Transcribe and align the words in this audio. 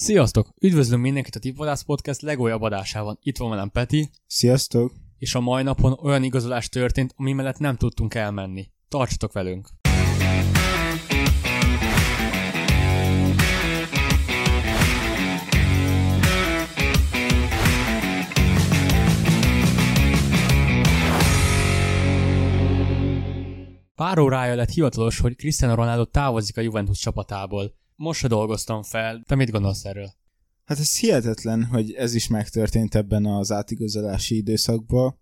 Sziasztok! 0.00 0.48
Üdvözlöm 0.60 1.00
mindenkit 1.00 1.34
a 1.34 1.38
Tipvadász 1.38 1.82
Podcast 1.82 2.20
legújabb 2.20 2.62
adásában. 2.62 3.18
Itt 3.22 3.36
van 3.36 3.50
velem 3.50 3.70
Peti, 3.70 4.10
Sziasztok! 4.26 4.92
és 5.18 5.34
a 5.34 5.40
mai 5.40 5.62
napon 5.62 5.92
olyan 6.02 6.22
igazolás 6.22 6.68
történt, 6.68 7.14
ami 7.16 7.32
mellett 7.32 7.58
nem 7.58 7.76
tudtunk 7.76 8.14
elmenni. 8.14 8.70
Tartsatok 8.88 9.32
velünk! 9.32 9.68
Pár 23.94 24.18
órája 24.18 24.54
lett 24.54 24.70
hivatalos, 24.70 25.18
hogy 25.18 25.36
Cristiano 25.36 25.74
Ronaldo 25.74 26.04
távozik 26.04 26.56
a 26.56 26.60
Juventus 26.60 26.98
csapatából. 26.98 27.78
Most 28.02 28.20
se 28.20 28.28
dolgoztam 28.28 28.82
fel. 28.82 29.22
Te 29.26 29.34
mit 29.34 29.50
gondolsz 29.50 29.84
erről? 29.84 30.12
Hát 30.64 30.78
ez 30.78 30.98
hihetetlen, 30.98 31.64
hogy 31.64 31.92
ez 31.92 32.14
is 32.14 32.28
megtörtént 32.28 32.94
ebben 32.94 33.26
az 33.26 33.52
átigazolási 33.52 34.36
időszakban. 34.36 35.18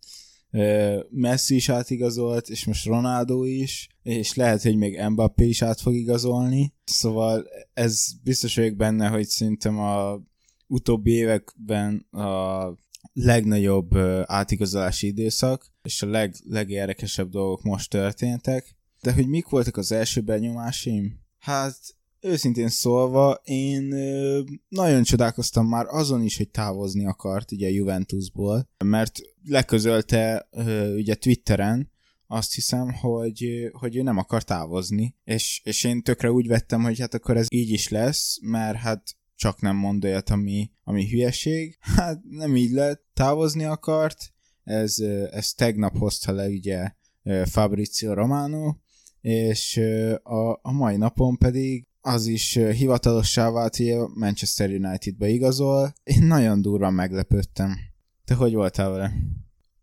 Messi 1.10 1.54
is 1.54 1.68
átigazolt, 1.68 2.48
és 2.48 2.64
most 2.64 2.84
Ronaldo 2.84 3.44
is, 3.44 3.88
és 4.02 4.34
lehet, 4.34 4.62
hogy 4.62 4.76
még 4.76 5.00
Mbappé 5.08 5.48
is 5.48 5.62
át 5.62 5.80
fog 5.80 5.94
igazolni. 5.94 6.74
Szóval 6.84 7.46
ez 7.72 8.06
biztos 8.22 8.56
vagyok 8.56 8.76
benne, 8.76 9.08
hogy 9.08 9.26
szerintem 9.26 9.78
a 9.78 10.20
utóbbi 10.66 11.10
években 11.10 12.06
a 12.10 12.72
legnagyobb 13.12 13.96
átigazolási 14.24 15.06
időszak, 15.06 15.66
és 15.82 16.02
a 16.02 16.06
leg, 16.06 16.34
legérdekesebb 16.44 17.30
dolgok 17.30 17.62
most 17.62 17.90
történtek. 17.90 18.76
De 19.02 19.12
hogy 19.12 19.28
mik 19.28 19.48
voltak 19.48 19.76
az 19.76 19.92
első 19.92 20.20
benyomásaim? 20.20 21.20
Hát 21.38 21.76
őszintén 22.20 22.68
szólva, 22.68 23.40
én 23.44 23.94
nagyon 24.68 25.02
csodálkoztam 25.02 25.66
már 25.66 25.86
azon 25.88 26.22
is, 26.22 26.36
hogy 26.36 26.48
távozni 26.50 27.06
akart 27.06 27.52
ugye 27.52 27.70
Juventusból, 27.70 28.68
mert 28.84 29.18
leközölte 29.44 30.48
ugye 30.96 31.14
Twitteren, 31.14 31.90
azt 32.26 32.54
hiszem, 32.54 32.92
hogy, 32.92 33.70
hogy 33.72 33.96
ő 33.96 34.02
nem 34.02 34.16
akar 34.16 34.42
távozni, 34.42 35.16
és, 35.24 35.60
és 35.64 35.84
én 35.84 36.02
tökre 36.02 36.30
úgy 36.30 36.46
vettem, 36.46 36.82
hogy 36.82 37.00
hát 37.00 37.14
akkor 37.14 37.36
ez 37.36 37.46
így 37.50 37.70
is 37.70 37.88
lesz, 37.88 38.38
mert 38.42 38.76
hát 38.76 39.16
csak 39.34 39.60
nem 39.60 39.76
mond 39.76 40.04
olyat, 40.04 40.30
ami, 40.30 40.70
ami 40.84 41.08
hülyeség. 41.08 41.78
Hát 41.96 42.20
nem 42.30 42.56
így 42.56 42.70
lett, 42.70 43.04
távozni 43.14 43.64
akart, 43.64 44.32
ez, 44.64 44.98
ez 45.30 45.52
tegnap 45.52 45.96
hozta 45.96 46.32
le 46.32 46.48
ugye 46.48 46.92
Fabrizio 47.44 48.14
Romano, 48.14 48.74
és 49.20 49.80
a, 50.22 50.50
a 50.62 50.72
mai 50.72 50.96
napon 50.96 51.36
pedig 51.36 51.86
az 52.08 52.26
is 52.26 52.54
hivatalossá 52.54 53.50
vált, 53.50 53.76
hogy 53.76 53.94
Manchester 54.14 54.70
Unitedba 54.70 55.26
igazol. 55.26 55.92
Én 56.02 56.22
nagyon 56.22 56.62
durva 56.62 56.90
meglepődtem. 56.90 57.76
Te 58.24 58.34
hogy 58.34 58.54
voltál 58.54 58.90
vele? 58.90 59.12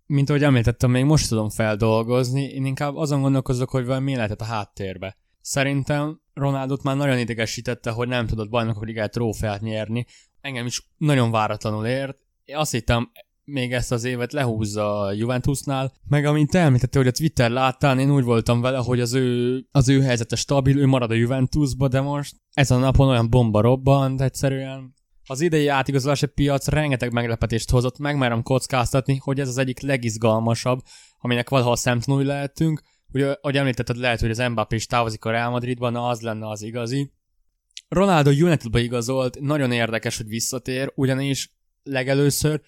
Mint 0.05 0.29
ahogy 0.29 0.43
említettem, 0.43 0.91
még 0.91 1.03
most 1.03 1.29
tudom 1.29 1.49
feldolgozni, 1.49 2.43
én 2.43 2.65
inkább 2.65 2.95
azon 2.95 3.21
gondolkozok, 3.21 3.69
hogy 3.69 3.85
mi 4.01 4.15
lehetett 4.15 4.41
a 4.41 4.45
háttérbe. 4.45 5.17
Szerintem 5.41 6.21
Ronaldot 6.33 6.83
már 6.83 6.95
nagyon 6.95 7.19
idegesítette, 7.19 7.91
hogy 7.91 8.07
nem 8.07 8.27
tudott 8.27 8.49
bajnokok 8.49 8.85
ligát 8.85 9.11
trófeát 9.11 9.61
nyerni. 9.61 10.05
Engem 10.41 10.65
is 10.65 10.89
nagyon 10.97 11.31
váratlanul 11.31 11.85
ért. 11.85 12.17
Én 12.43 12.55
azt 12.55 12.71
hittem, 12.71 13.11
még 13.45 13.73
ezt 13.73 13.91
az 13.91 14.03
évet 14.03 14.33
lehúzza 14.33 14.99
a 14.99 15.11
Juventusnál, 15.11 15.93
meg 16.07 16.25
amint 16.25 16.49
te 16.49 16.59
említette, 16.59 16.97
hogy 16.97 17.07
a 17.07 17.11
Twitter 17.11 17.51
láttál, 17.51 17.99
én 17.99 18.11
úgy 18.11 18.23
voltam 18.23 18.61
vele, 18.61 18.77
hogy 18.77 18.99
az 18.99 19.13
ő, 19.13 19.59
az 19.71 19.89
ő 19.89 20.01
helyzete 20.01 20.35
stabil, 20.35 20.77
ő 20.77 20.85
marad 20.85 21.11
a 21.11 21.13
Juventusba, 21.13 21.87
de 21.87 22.01
most 22.01 22.35
ezen 22.53 22.77
a 22.77 22.81
napon 22.81 23.07
olyan 23.07 23.29
bomba 23.29 23.61
robbant 23.61 24.21
egyszerűen. 24.21 24.93
Az 25.27 25.41
idei 25.41 25.67
átigazolási 25.67 26.25
piac 26.25 26.67
rengeteg 26.67 27.11
meglepetést 27.11 27.69
hozott, 27.69 27.97
megmerem 27.97 28.43
kockáztatni, 28.43 29.15
hogy 29.15 29.39
ez 29.39 29.47
az 29.47 29.57
egyik 29.57 29.79
legizgalmasabb, 29.79 30.79
aminek 31.19 31.49
valaha 31.49 31.75
szemtanúi 31.75 32.23
lehetünk. 32.23 32.81
Ugye, 33.13 33.35
ahogy 33.41 33.57
említetted, 33.57 33.97
lehet, 33.97 34.19
hogy 34.19 34.29
az 34.29 34.43
Mbappé 34.49 34.75
is 34.75 34.85
távozik 34.85 35.25
a 35.25 35.31
Real 35.31 35.49
Madridban, 35.49 35.91
na 35.91 36.07
az 36.07 36.21
lenne 36.21 36.49
az 36.49 36.61
igazi. 36.61 37.11
Ronaldo 37.87 38.29
Unitedba 38.29 38.79
igazolt, 38.79 39.39
nagyon 39.39 39.71
érdekes, 39.71 40.17
hogy 40.17 40.27
visszatér, 40.27 40.91
ugyanis 40.95 41.55
legelőször, 41.83 42.61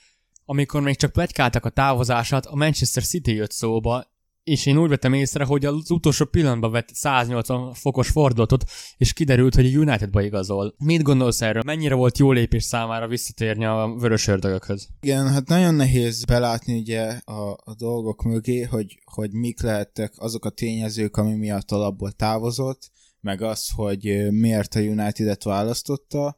amikor 0.50 0.82
még 0.82 0.96
csak 0.96 1.12
plegykáltak 1.12 1.66
a 1.66 1.70
távozását, 1.70 2.46
a 2.46 2.56
Manchester 2.56 3.04
City 3.04 3.34
jött 3.34 3.52
szóba, 3.52 4.06
és 4.44 4.66
én 4.66 4.78
úgy 4.78 4.90
vettem 4.90 5.14
észre, 5.14 5.44
hogy 5.44 5.66
az 5.66 5.92
utolsó 5.92 6.26
pillanatban 6.26 6.72
vett 6.72 6.90
180 6.94 7.74
fokos 7.74 8.10
fordulatot, 8.10 8.64
és 8.98 9.14
kiderült, 9.14 9.56
hogy 9.56 9.66
a 9.76 9.78
Unitedba 9.78 10.22
igazol. 10.22 10.76
Mit 10.78 11.02
gondolsz 11.02 11.42
erről? 11.42 11.62
Mennyire 11.66 11.96
volt 11.96 12.18
jó 12.18 12.32
lépés 12.32 12.64
számára 12.64 13.08
visszatérni 13.08 13.66
a 13.66 13.96
vörös 14.00 14.28
ördögökhöz? 14.28 14.88
Igen, 15.02 15.28
hát 15.28 15.48
nagyon 15.48 15.76
nehéz 15.76 16.26
belátni 16.26 16.80
ugye 16.80 17.04
a, 17.26 17.52
a 17.52 17.76
dolgok 17.78 18.24
mögé, 18.24 18.62
hogy, 18.62 19.00
hogy 19.14 19.32
mik 19.32 19.62
lehettek 19.62 20.14
azok 20.18 20.46
a 20.46 20.50
tényezők, 20.50 21.18
ami 21.18 21.34
miatt 21.34 21.72
alapból 21.72 22.12
távozott, 22.12 22.92
meg 23.22 23.42
az, 23.42 23.70
hogy 23.76 24.32
miért 24.32 24.76
a 24.76 24.80
United-et 24.80 25.44
választotta, 25.44 26.38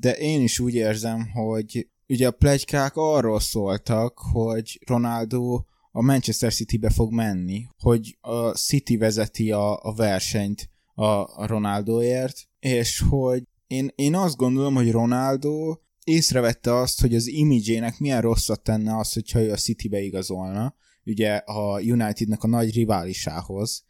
de 0.00 0.12
én 0.12 0.42
is 0.42 0.58
úgy 0.58 0.74
érzem, 0.74 1.30
hogy 1.32 1.88
ugye 2.08 2.26
a 2.26 2.30
plegykák 2.30 2.96
arról 2.96 3.40
szóltak, 3.40 4.18
hogy 4.32 4.80
Ronaldo 4.86 5.62
a 5.90 6.02
Manchester 6.02 6.52
City-be 6.52 6.90
fog 6.90 7.12
menni, 7.12 7.66
hogy 7.78 8.18
a 8.20 8.50
City 8.50 8.96
vezeti 8.96 9.50
a, 9.50 9.82
a 9.82 9.94
versenyt 9.94 10.70
a, 10.94 11.04
a 11.04 11.46
Ronaldoért, 11.46 12.48
és 12.60 13.04
hogy 13.08 13.42
én, 13.66 13.92
én 13.94 14.14
azt 14.14 14.36
gondolom, 14.36 14.74
hogy 14.74 14.90
Ronaldo 14.90 15.76
észrevette 16.04 16.74
azt, 16.74 17.00
hogy 17.00 17.14
az 17.14 17.26
imidzsének 17.26 17.98
milyen 17.98 18.20
rosszat 18.20 18.62
tenne 18.62 18.96
az, 18.96 19.12
hogyha 19.12 19.40
ő 19.40 19.52
a 19.52 19.56
Citybe 19.56 20.00
igazolna, 20.00 20.74
ugye 21.04 21.34
a 21.34 21.80
Unitednek 21.80 22.42
a 22.42 22.46
nagy 22.46 22.74
riválisához, 22.74 23.84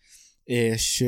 és, 0.44 1.04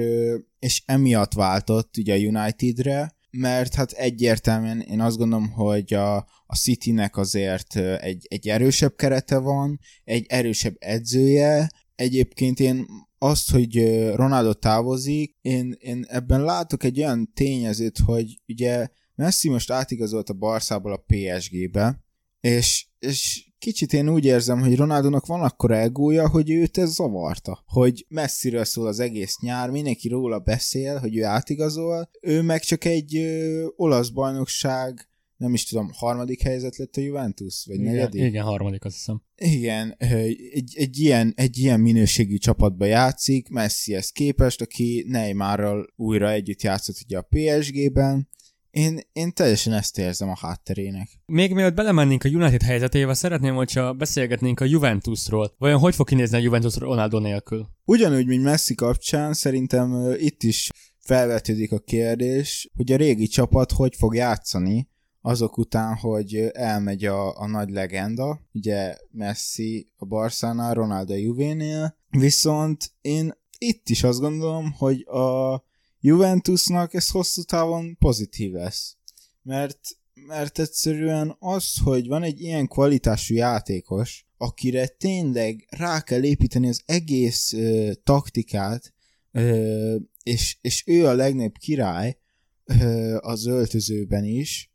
és 0.58 0.82
emiatt 0.86 1.32
váltott 1.32 1.96
ugye 1.96 2.14
a 2.14 2.18
Unitedre, 2.18 3.14
mert 3.30 3.74
hát 3.74 3.90
egyértelműen 3.90 4.80
én 4.80 5.00
azt 5.00 5.16
gondolom, 5.16 5.50
hogy 5.50 5.94
a, 5.94 6.16
a 6.46 6.56
Citynek 6.56 7.16
azért 7.16 7.76
egy, 7.76 8.26
egy 8.28 8.48
erősebb 8.48 8.96
kerete 8.96 9.38
van, 9.38 9.80
egy 10.04 10.26
erősebb 10.28 10.74
edzője, 10.78 11.70
egyébként 11.94 12.60
én 12.60 12.86
azt, 13.18 13.50
hogy 13.50 13.74
Ronaldo 14.14 14.52
távozik, 14.54 15.36
én, 15.40 15.76
én 15.78 16.04
ebben 16.08 16.42
látok 16.42 16.84
egy 16.84 16.98
olyan 16.98 17.32
tényezőt, 17.34 17.98
hogy 17.98 18.40
ugye 18.46 18.88
Messi 19.14 19.48
most 19.48 19.70
átigazolt 19.70 20.28
a 20.28 20.34
Barszából 20.34 20.92
a 20.92 21.04
PSG-be, 21.06 22.04
és, 22.40 22.86
és 22.98 23.49
kicsit 23.60 23.92
én 23.92 24.08
úgy 24.08 24.24
érzem, 24.24 24.60
hogy 24.60 24.76
Ronaldónak 24.76 25.26
van 25.26 25.40
akkora 25.40 25.76
egója, 25.76 26.28
hogy 26.28 26.50
őt 26.50 26.78
ez 26.78 26.94
zavarta. 26.94 27.64
Hogy 27.66 28.06
messziről 28.08 28.64
szól 28.64 28.86
az 28.86 29.00
egész 29.00 29.38
nyár, 29.40 29.70
mindenki 29.70 30.08
róla 30.08 30.38
beszél, 30.38 30.98
hogy 30.98 31.16
ő 31.16 31.24
átigazol, 31.24 32.10
ő 32.20 32.42
meg 32.42 32.60
csak 32.60 32.84
egy 32.84 33.16
ö, 33.16 33.66
olasz 33.76 34.08
bajnokság, 34.08 35.08
nem 35.36 35.54
is 35.54 35.64
tudom, 35.64 35.90
harmadik 35.94 36.42
helyzet 36.42 36.76
lett 36.76 36.96
a 36.96 37.00
Juventus, 37.00 37.64
vagy 37.66 37.78
Igen, 37.80 37.92
negyedik? 37.92 38.22
igen, 38.22 38.44
harmadik 38.44 38.84
azt 38.84 38.96
hiszem. 38.96 39.22
Igen, 39.36 39.94
egy, 39.98 40.72
egy, 40.74 40.98
ilyen, 40.98 41.32
egy 41.36 41.58
ilyen 41.58 41.80
minőségű 41.80 42.36
csapatba 42.36 42.84
játszik, 42.84 43.48
Messihez 43.48 44.10
képest, 44.10 44.60
aki 44.60 45.04
Neymarral 45.08 45.92
újra 45.96 46.30
együtt 46.30 46.62
játszott 46.62 46.96
ugye 47.04 47.18
a 47.18 47.28
PSG-ben. 47.30 48.28
Én, 48.70 49.00
én 49.12 49.32
teljesen 49.32 49.72
ezt 49.72 49.98
érzem 49.98 50.28
a 50.28 50.36
hátterének. 50.36 51.08
Még 51.26 51.54
mielőtt 51.54 51.74
belemennénk 51.74 52.24
a 52.24 52.28
United 52.28 52.62
helyzetébe, 52.62 53.14
szeretném, 53.14 53.54
hogyha 53.54 53.92
beszélgetnénk 53.92 54.60
a 54.60 54.64
Juventusról. 54.64 55.54
Vajon 55.58 55.78
hogy 55.78 55.94
fog 55.94 56.06
kinézni 56.06 56.36
a 56.36 56.40
Juventus 56.40 56.76
Ronaldo 56.76 57.18
nélkül? 57.18 57.66
Ugyanúgy, 57.84 58.26
mint 58.26 58.42
Messi 58.42 58.74
kapcsán, 58.74 59.32
szerintem 59.32 60.14
itt 60.18 60.42
is 60.42 60.68
felvetődik 60.98 61.72
a 61.72 61.78
kérdés, 61.78 62.70
hogy 62.76 62.92
a 62.92 62.96
régi 62.96 63.26
csapat 63.26 63.72
hogy 63.72 63.96
fog 63.96 64.14
játszani 64.14 64.88
azok 65.20 65.58
után, 65.58 65.96
hogy 65.96 66.34
elmegy 66.52 67.04
a, 67.04 67.40
a 67.40 67.46
nagy 67.46 67.70
legenda, 67.70 68.40
ugye 68.52 68.96
Messi 69.10 69.90
a 69.96 70.04
Barszánál, 70.04 70.74
Ronaldo 70.74 71.12
a 71.12 71.16
Juvénél, 71.16 71.96
viszont 72.10 72.92
én 73.00 73.32
itt 73.58 73.88
is 73.88 74.02
azt 74.02 74.20
gondolom, 74.20 74.72
hogy 74.72 75.00
a 75.00 75.56
Juventusnak 76.00 76.94
ez 76.94 77.10
hosszú 77.10 77.42
távon 77.42 77.96
pozitív 77.98 78.52
lesz. 78.52 78.96
Mert, 79.42 79.78
mert 80.26 80.58
egyszerűen 80.58 81.36
az, 81.38 81.72
hogy 81.84 82.06
van 82.06 82.22
egy 82.22 82.40
ilyen 82.40 82.68
kvalitású 82.68 83.34
játékos, 83.34 84.26
akire 84.36 84.86
tényleg 84.86 85.66
rá 85.70 86.00
kell 86.00 86.24
építeni 86.24 86.68
az 86.68 86.82
egész 86.86 87.52
ö, 87.52 87.92
taktikát, 88.02 88.94
ö, 89.32 89.96
és, 90.22 90.58
és 90.60 90.84
ő 90.86 91.06
a 91.06 91.14
legnagyobb 91.14 91.56
király 91.58 92.18
ö, 92.64 93.16
az 93.20 93.46
öltözőben 93.46 94.24
is, 94.24 94.70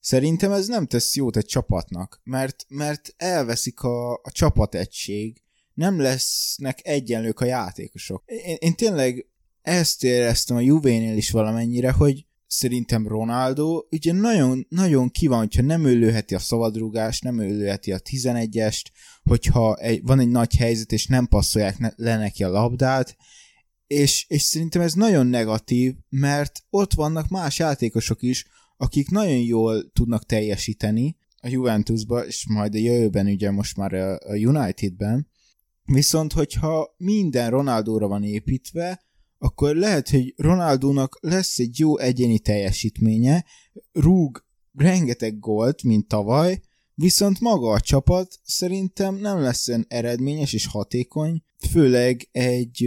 szerintem 0.00 0.52
ez 0.52 0.66
nem 0.66 0.86
tesz 0.86 1.16
jót 1.16 1.36
egy 1.36 1.46
csapatnak, 1.46 2.20
mert, 2.24 2.64
mert 2.68 3.14
elveszik 3.16 3.80
a, 3.80 4.12
a 4.12 4.30
csapategység, 4.30 5.42
nem 5.74 6.00
lesznek 6.00 6.80
egyenlők 6.82 7.40
a 7.40 7.44
játékosok. 7.44 8.22
Én, 8.26 8.56
én 8.58 8.74
tényleg 8.74 9.26
ezt 9.66 10.04
éreztem 10.04 10.56
a 10.56 10.60
Juvénél 10.60 11.16
is 11.16 11.30
valamennyire, 11.30 11.90
hogy 11.90 12.26
szerintem 12.46 13.08
Ronaldo 13.08 13.84
ugye 13.90 14.12
nagyon, 14.12 14.66
nagyon 14.68 15.10
ki 15.10 15.26
van, 15.26 15.38
hogyha 15.38 15.62
nem 15.62 15.84
ő 15.84 15.94
lőheti 15.94 16.34
a 16.34 16.38
szabadrúgást, 16.38 17.22
nem 17.22 17.38
ő 17.38 17.56
lőheti 17.56 17.92
a 17.92 17.98
11-est, 17.98 18.84
hogyha 19.22 19.76
egy, 19.76 20.02
van 20.02 20.20
egy 20.20 20.28
nagy 20.28 20.56
helyzet, 20.56 20.92
és 20.92 21.06
nem 21.06 21.26
passzolják 21.26 21.78
ne, 21.78 21.90
le 21.96 22.16
neki 22.16 22.44
a 22.44 22.48
labdát, 22.48 23.16
és, 23.86 24.24
és 24.28 24.42
szerintem 24.42 24.82
ez 24.82 24.92
nagyon 24.92 25.26
negatív, 25.26 25.94
mert 26.08 26.64
ott 26.70 26.92
vannak 26.92 27.28
más 27.28 27.58
játékosok 27.58 28.22
is, 28.22 28.46
akik 28.76 29.10
nagyon 29.10 29.38
jól 29.38 29.90
tudnak 29.90 30.26
teljesíteni 30.26 31.16
a 31.36 31.48
Juventusba, 31.48 32.26
és 32.26 32.46
majd 32.48 32.74
a 32.74 32.78
jövőben 32.78 33.26
ugye 33.26 33.50
most 33.50 33.76
már 33.76 33.92
a 33.94 34.18
Unitedben, 34.26 35.28
viszont 35.84 36.32
hogyha 36.32 36.94
minden 36.96 37.50
Ronaldóra 37.50 38.08
van 38.08 38.22
építve, 38.22 39.04
akkor 39.38 39.76
lehet, 39.76 40.08
hogy 40.08 40.34
Ronaldónak 40.36 41.18
lesz 41.20 41.58
egy 41.58 41.78
jó 41.78 41.98
egyéni 41.98 42.38
teljesítménye, 42.38 43.44
rúg 43.92 44.44
rengeteg 44.74 45.38
gólt, 45.38 45.82
mint 45.82 46.08
tavaly, 46.08 46.60
viszont 46.94 47.40
maga 47.40 47.70
a 47.70 47.80
csapat 47.80 48.38
szerintem 48.42 49.14
nem 49.14 49.40
lesz 49.40 49.68
olyan 49.68 49.84
eredményes 49.88 50.52
és 50.52 50.66
hatékony, 50.66 51.42
főleg 51.70 52.28
egy, 52.32 52.84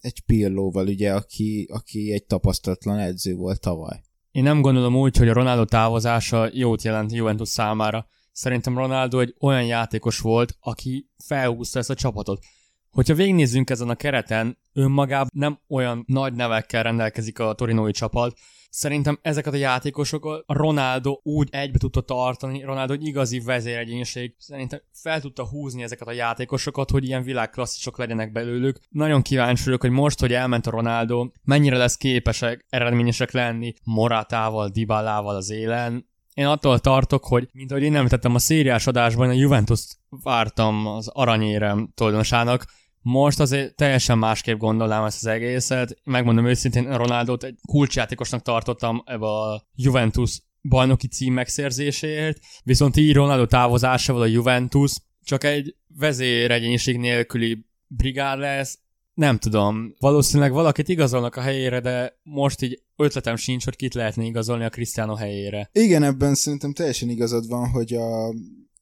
egy 0.00 0.20
Pirlóval, 0.26 0.86
ugye, 0.86 1.14
aki, 1.14 1.68
aki 1.72 2.12
egy 2.12 2.24
tapasztalatlan 2.24 2.98
edző 2.98 3.34
volt 3.34 3.60
tavaly. 3.60 4.00
Én 4.30 4.42
nem 4.42 4.60
gondolom 4.60 4.96
úgy, 4.96 5.16
hogy 5.16 5.28
a 5.28 5.32
Ronaldo 5.32 5.64
távozása 5.64 6.50
jót 6.52 6.82
jelent 6.82 7.12
Juventus 7.12 7.48
számára. 7.48 8.06
Szerintem 8.32 8.78
Ronaldo 8.78 9.20
egy 9.20 9.34
olyan 9.40 9.64
játékos 9.64 10.18
volt, 10.18 10.56
aki 10.60 11.10
felhúzta 11.24 11.78
ezt 11.78 11.90
a 11.90 11.94
csapatot. 11.94 12.42
Hogyha 12.90 13.14
végignézzünk 13.14 13.70
ezen 13.70 13.88
a 13.88 13.94
kereten, 13.94 14.58
önmagában 14.72 15.28
nem 15.32 15.58
olyan 15.68 16.04
nagy 16.06 16.32
nevekkel 16.32 16.82
rendelkezik 16.82 17.38
a 17.38 17.52
torinói 17.52 17.92
csapat, 17.92 18.38
Szerintem 18.70 19.18
ezeket 19.22 19.52
a 19.52 19.56
játékosokat 19.56 20.44
Ronaldo 20.46 21.18
úgy 21.22 21.48
egybe 21.50 21.78
tudta 21.78 22.00
tartani, 22.00 22.62
Ronaldo 22.62 22.92
egy 22.92 23.06
igazi 23.06 23.40
vezéregyénység, 23.40 24.34
szerintem 24.38 24.80
fel 24.92 25.20
tudta 25.20 25.48
húzni 25.48 25.82
ezeket 25.82 26.08
a 26.08 26.12
játékosokat, 26.12 26.90
hogy 26.90 27.04
ilyen 27.04 27.22
világklasszisok 27.22 27.98
legyenek 27.98 28.32
belőlük. 28.32 28.78
Nagyon 28.88 29.22
kíváncsi 29.22 29.64
vagyok, 29.64 29.80
hogy 29.80 29.90
most, 29.90 30.20
hogy 30.20 30.32
elment 30.32 30.66
a 30.66 30.70
Ronaldo, 30.70 31.30
mennyire 31.44 31.76
lesz 31.76 31.96
képesek 31.96 32.66
eredményesek 32.68 33.30
lenni 33.30 33.74
Moratával, 33.84 34.68
Dybálával 34.68 35.36
az 35.36 35.50
élen, 35.50 36.08
én 36.34 36.46
attól 36.46 36.78
tartok, 36.78 37.24
hogy, 37.24 37.48
mint 37.52 37.70
ahogy 37.70 37.82
én 37.82 37.96
említettem 37.96 38.34
a 38.34 38.38
szériás 38.38 38.86
adásban, 38.86 39.28
a 39.28 39.32
Juventus 39.32 39.80
vártam 40.08 40.86
az 40.86 41.08
aranyérem 41.08 41.92
tulajdonosának, 41.94 42.64
most 43.02 43.40
azért 43.40 43.74
teljesen 43.74 44.18
másképp 44.18 44.58
gondolnám 44.58 45.04
ezt 45.04 45.16
az 45.16 45.26
egészet. 45.26 45.96
Megmondom 46.04 46.46
őszintén, 46.46 46.96
Ronaldot 46.96 47.44
egy 47.44 47.58
kulcsjátékosnak 47.68 48.42
tartottam 48.42 49.02
ebbe 49.06 49.26
a 49.26 49.66
Juventus 49.74 50.42
bajnoki 50.62 51.06
cím 51.06 51.32
megszerzéséért, 51.32 52.38
viszont 52.64 52.96
így 52.96 53.14
Ronaldo 53.14 53.46
távozásával 53.46 54.22
a 54.22 54.26
Juventus 54.26 54.92
csak 55.22 55.44
egy 55.44 55.76
vezéregyénység 55.96 56.98
nélküli 56.98 57.64
brigád 57.86 58.38
lesz, 58.38 58.78
nem 59.14 59.38
tudom, 59.38 59.94
valószínűleg 59.98 60.52
valakit 60.52 60.88
igazolnak 60.88 61.36
a 61.36 61.40
helyére, 61.40 61.80
de 61.80 62.20
most 62.22 62.62
így 62.62 62.82
ötletem 62.96 63.36
sincs, 63.36 63.64
hogy 63.64 63.76
kit 63.76 63.94
lehetne 63.94 64.24
igazolni 64.24 64.64
a 64.64 64.68
Cristiano 64.68 65.14
helyére. 65.14 65.70
Igen, 65.72 66.02
ebben 66.02 66.34
szerintem 66.34 66.72
teljesen 66.72 67.08
igazad 67.08 67.48
van, 67.48 67.68
hogy 67.68 67.94
a 67.94 68.34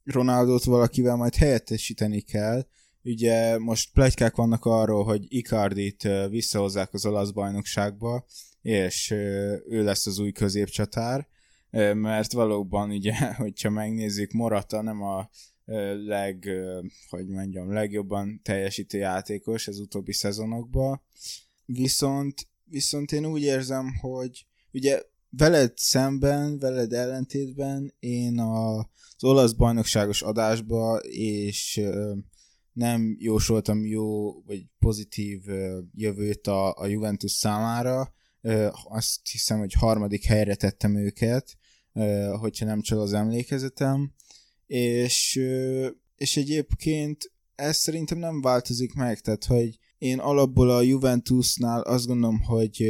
Ronaldot 0.04 0.64
valakivel 0.64 1.16
majd 1.16 1.34
helyettesíteni 1.34 2.20
kell, 2.20 2.66
Ugye 3.08 3.58
most 3.58 3.92
plegykák 3.92 4.36
vannak 4.36 4.64
arról, 4.64 5.04
hogy 5.04 5.26
Icardit 5.28 6.08
visszahozzák 6.28 6.94
az 6.94 7.06
olasz 7.06 7.30
bajnokságba, 7.30 8.26
és 8.62 9.10
ő 9.68 9.82
lesz 9.84 10.06
az 10.06 10.18
új 10.18 10.32
középcsatár, 10.32 11.28
mert 11.94 12.32
valóban 12.32 12.90
ugye, 12.90 13.32
hogyha 13.34 13.70
megnézzük, 13.70 14.32
Morata 14.32 14.82
nem 14.82 15.02
a 15.02 15.30
leg, 16.06 16.48
hogy 17.08 17.26
mondjam, 17.28 17.72
legjobban 17.72 18.40
teljesítő 18.42 18.98
játékos 18.98 19.68
az 19.68 19.78
utóbbi 19.78 20.12
szezonokban, 20.12 21.02
viszont, 21.64 22.48
viszont 22.64 23.12
én 23.12 23.26
úgy 23.26 23.42
érzem, 23.42 23.94
hogy 24.00 24.46
ugye 24.72 25.02
veled 25.30 25.72
szemben, 25.76 26.58
veled 26.58 26.92
ellentétben 26.92 27.94
én 27.98 28.38
a, 28.38 28.78
az 28.78 29.24
olasz 29.24 29.52
bajnokságos 29.52 30.22
adásba 30.22 30.96
és 31.10 31.80
nem 32.78 33.16
jósoltam 33.18 33.84
jó 33.84 34.32
vagy 34.42 34.66
pozitív 34.78 35.40
jövőt 35.94 36.46
a, 36.46 36.74
a 36.76 36.86
Juventus 36.86 37.32
számára. 37.32 38.14
Azt 38.88 39.28
hiszem, 39.30 39.58
hogy 39.58 39.72
harmadik 39.72 40.24
helyre 40.24 40.54
tettem 40.54 40.96
őket, 40.96 41.56
hogyha 42.40 42.64
nem 42.64 42.80
csak 42.80 42.98
az 42.98 43.12
emlékezetem. 43.12 44.12
És, 44.66 45.40
és 46.16 46.36
egyébként 46.36 47.32
ez 47.54 47.76
szerintem 47.76 48.18
nem 48.18 48.40
változik 48.40 48.94
meg, 48.94 49.20
tehát 49.20 49.44
hogy 49.44 49.78
én 49.98 50.18
alapból 50.18 50.70
a 50.70 50.82
Juventusnál 50.82 51.80
azt 51.80 52.06
gondolom, 52.06 52.40
hogy 52.40 52.82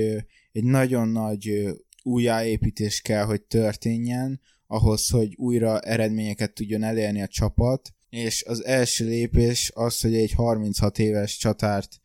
egy 0.53 0.65
nagyon 0.65 1.09
nagy 1.09 1.69
újjáépítés 2.03 3.01
kell, 3.01 3.25
hogy 3.25 3.43
történjen, 3.43 4.41
ahhoz, 4.67 5.09
hogy 5.09 5.35
újra 5.37 5.81
eredményeket 5.81 6.55
tudjon 6.55 6.83
elérni 6.83 7.23
a 7.23 7.27
csapat, 7.27 7.93
és 8.09 8.45
az 8.45 8.65
első 8.65 9.05
lépés 9.05 9.71
az, 9.75 10.01
hogy 10.01 10.15
egy 10.15 10.33
36 10.33 10.99
éves 10.99 11.37
csatárt, 11.37 12.01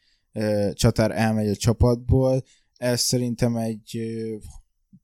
csatár 0.73 1.11
elmegy 1.11 1.47
a 1.47 1.55
csapatból, 1.55 2.43
ez 2.77 3.01
szerintem 3.01 3.55
egy 3.55 3.99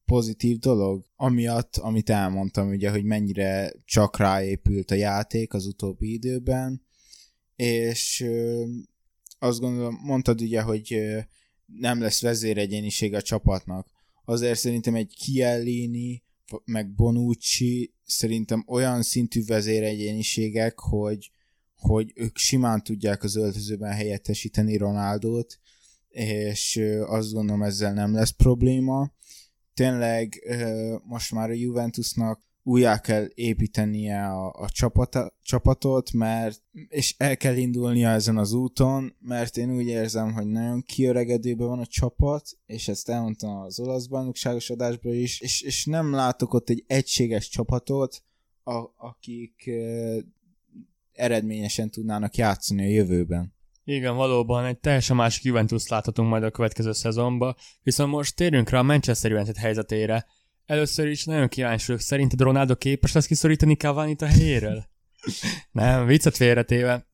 pozitív 0.06 0.58
dolog, 0.58 1.06
amiatt, 1.16 1.78
amit 1.78 2.10
elmondtam, 2.10 2.70
ugye, 2.70 2.90
hogy 2.90 3.04
mennyire 3.04 3.74
csak 3.86 4.18
ráépült 4.18 4.92
a 4.92 4.96
játék 4.96 5.54
az 5.54 5.66
utóbbi 5.66 6.14
időben, 6.14 6.82
és 7.56 8.26
azt 9.40 9.60
gondolom, 9.60 10.00
mondtad 10.04 10.42
ugye, 10.42 10.62
hogy 10.62 11.02
nem 11.66 12.02
lesz 12.02 12.22
vezéregyéniség 12.22 13.14
a 13.14 13.22
csapatnak. 13.22 13.88
Azért 14.26 14.60
szerintem 14.60 14.96
egy 14.96 15.16
Kielini, 15.16 16.24
meg 16.66 16.94
Bonucci 16.96 17.94
szerintem 18.06 18.64
olyan 18.68 19.02
szintű 19.02 19.44
vezéregyéniségek, 19.46 20.80
hogy, 20.80 21.32
hogy 21.76 22.12
ők 22.16 22.38
simán 22.38 22.84
tudják 22.84 23.24
az 23.24 23.36
öltözőben 23.36 23.92
helyettesíteni 23.94 24.78
Ronaldót, 24.78 25.60
és 26.10 26.82
azt 27.06 27.32
gondolom 27.32 27.64
ezzel 27.64 27.94
nem 27.94 28.14
lesz 28.14 28.30
probléma. 28.32 29.12
Tényleg 29.74 30.44
most 31.04 31.32
már 31.32 31.50
a 31.50 31.54
Juventusnak 31.54 32.44
újjá 32.70 33.00
kell 33.00 33.28
építenie 33.34 34.26
a, 34.26 34.52
a 34.52 34.70
csapata, 34.70 35.38
csapatot, 35.42 36.12
mert 36.14 36.62
és 36.88 37.16
el 37.18 37.38
kell 37.38 37.56
indulnia 37.56 38.10
ezen 38.10 38.38
az 38.38 38.54
úton, 38.54 39.16
mert 39.20 39.58
én 39.58 39.76
úgy 39.76 39.86
érzem, 39.86 40.34
hogy 40.34 40.48
nagyon 40.48 40.82
kiöregedőben 40.82 41.68
van 41.68 41.80
a 41.80 41.86
csapat, 41.86 42.50
és 42.66 42.88
ezt 42.88 43.10
elmondtam 43.10 43.58
az 43.58 43.80
olasz 43.80 44.06
bajnokságos 44.06 44.70
adásban 44.70 45.14
is, 45.14 45.40
és, 45.42 45.62
és 45.62 45.86
nem 45.86 46.12
látok 46.12 46.54
ott 46.54 46.70
egy 46.70 46.84
egységes 46.88 47.50
csapatot, 47.50 48.24
a, 48.64 48.84
akik 48.98 49.68
e, 49.68 50.16
eredményesen 51.12 51.90
tudnának 51.90 52.36
játszani 52.36 52.82
a 52.82 52.90
jövőben. 52.90 53.54
Igen, 53.84 54.16
valóban 54.16 54.66
egy 54.66 54.80
teljesen 54.80 55.16
másik 55.16 55.44
Juventus 55.44 55.88
láthatunk 55.88 56.30
majd 56.30 56.44
a 56.44 56.52
következő 56.52 56.92
szezonban, 56.92 57.56
viszont 57.84 58.12
most 58.12 58.36
térjünk 58.36 58.70
rá 58.70 58.80
a 58.80 58.84
Manchester 58.84 59.34
United 59.34 59.58
helyzetére, 59.58 60.26
Először 60.70 61.08
is 61.08 61.26
nagyon 61.26 61.48
kíváncsi 61.48 61.86
vagyok, 61.86 62.02
szerinted 62.02 62.42
Ronaldo 62.42 62.76
képes 62.76 63.12
lesz 63.12 63.26
kiszorítani 63.26 63.76
cavani 63.76 64.16
a 64.20 64.26
helyéről? 64.26 64.84
Nem, 65.72 66.06
viccet 66.06 66.36
félretéve. 66.36 67.08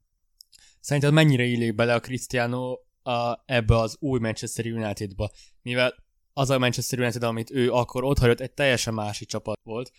Szerinted 0.79 1.13
mennyire 1.13 1.43
illik 1.43 1.75
bele 1.75 1.93
a 1.93 1.99
Cristiano 1.99 2.71
a, 3.03 3.43
ebbe 3.45 3.77
az 3.77 3.95
új 3.99 4.19
Manchester 4.19 4.65
Unitedba? 4.65 5.31
Mivel 5.61 5.95
az 6.33 6.49
a 6.49 6.59
Manchester 6.59 6.99
United, 6.99 7.23
amit 7.23 7.51
ő 7.51 7.71
akkor 7.71 8.03
ott 8.03 8.17
hagyott, 8.17 8.39
egy 8.39 8.51
teljesen 8.51 8.93
másik 8.93 9.27
csapat 9.27 9.59
volt. 9.63 9.91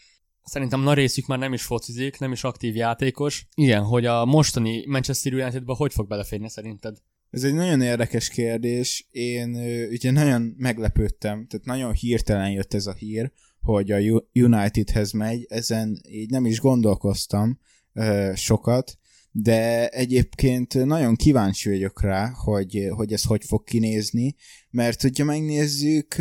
Szerintem 0.42 0.80
nagy 0.80 0.96
részük 0.96 1.26
már 1.26 1.38
nem 1.38 1.52
is 1.52 1.62
focizik, 1.62 2.18
nem 2.18 2.32
is 2.32 2.44
aktív 2.44 2.76
játékos. 2.76 3.46
Igen, 3.54 3.82
hogy 3.82 4.06
a 4.06 4.24
mostani 4.24 4.86
Manchester 4.86 5.32
Unitedba 5.32 5.74
hogy 5.74 5.92
fog 5.92 6.08
beleférni 6.08 6.50
szerinted? 6.50 6.96
Ez 7.30 7.44
egy 7.44 7.54
nagyon 7.54 7.80
érdekes 7.80 8.28
kérdés. 8.28 9.06
Én 9.10 9.54
ugye 9.90 10.10
nagyon 10.10 10.54
meglepődtem, 10.56 11.46
tehát 11.46 11.66
nagyon 11.66 11.92
hirtelen 11.92 12.50
jött 12.50 12.74
ez 12.74 12.86
a 12.86 12.92
hír, 12.92 13.32
hogy 13.66 13.90
a 13.90 14.22
Unitedhez 14.32 15.12
megy, 15.12 15.46
ezen 15.48 16.00
így 16.08 16.30
nem 16.30 16.46
is 16.46 16.60
gondolkoztam 16.60 17.58
ö, 17.92 18.32
sokat, 18.34 18.98
de 19.30 19.88
egyébként 19.88 20.84
nagyon 20.84 21.16
kíváncsi 21.16 21.68
vagyok 21.68 22.02
rá, 22.02 22.30
hogy, 22.34 22.88
hogy 22.90 23.12
ez 23.12 23.22
hogy 23.22 23.44
fog 23.44 23.64
kinézni, 23.64 24.34
mert 24.70 25.02
hogyha 25.02 25.24
megnézzük, 25.24 26.14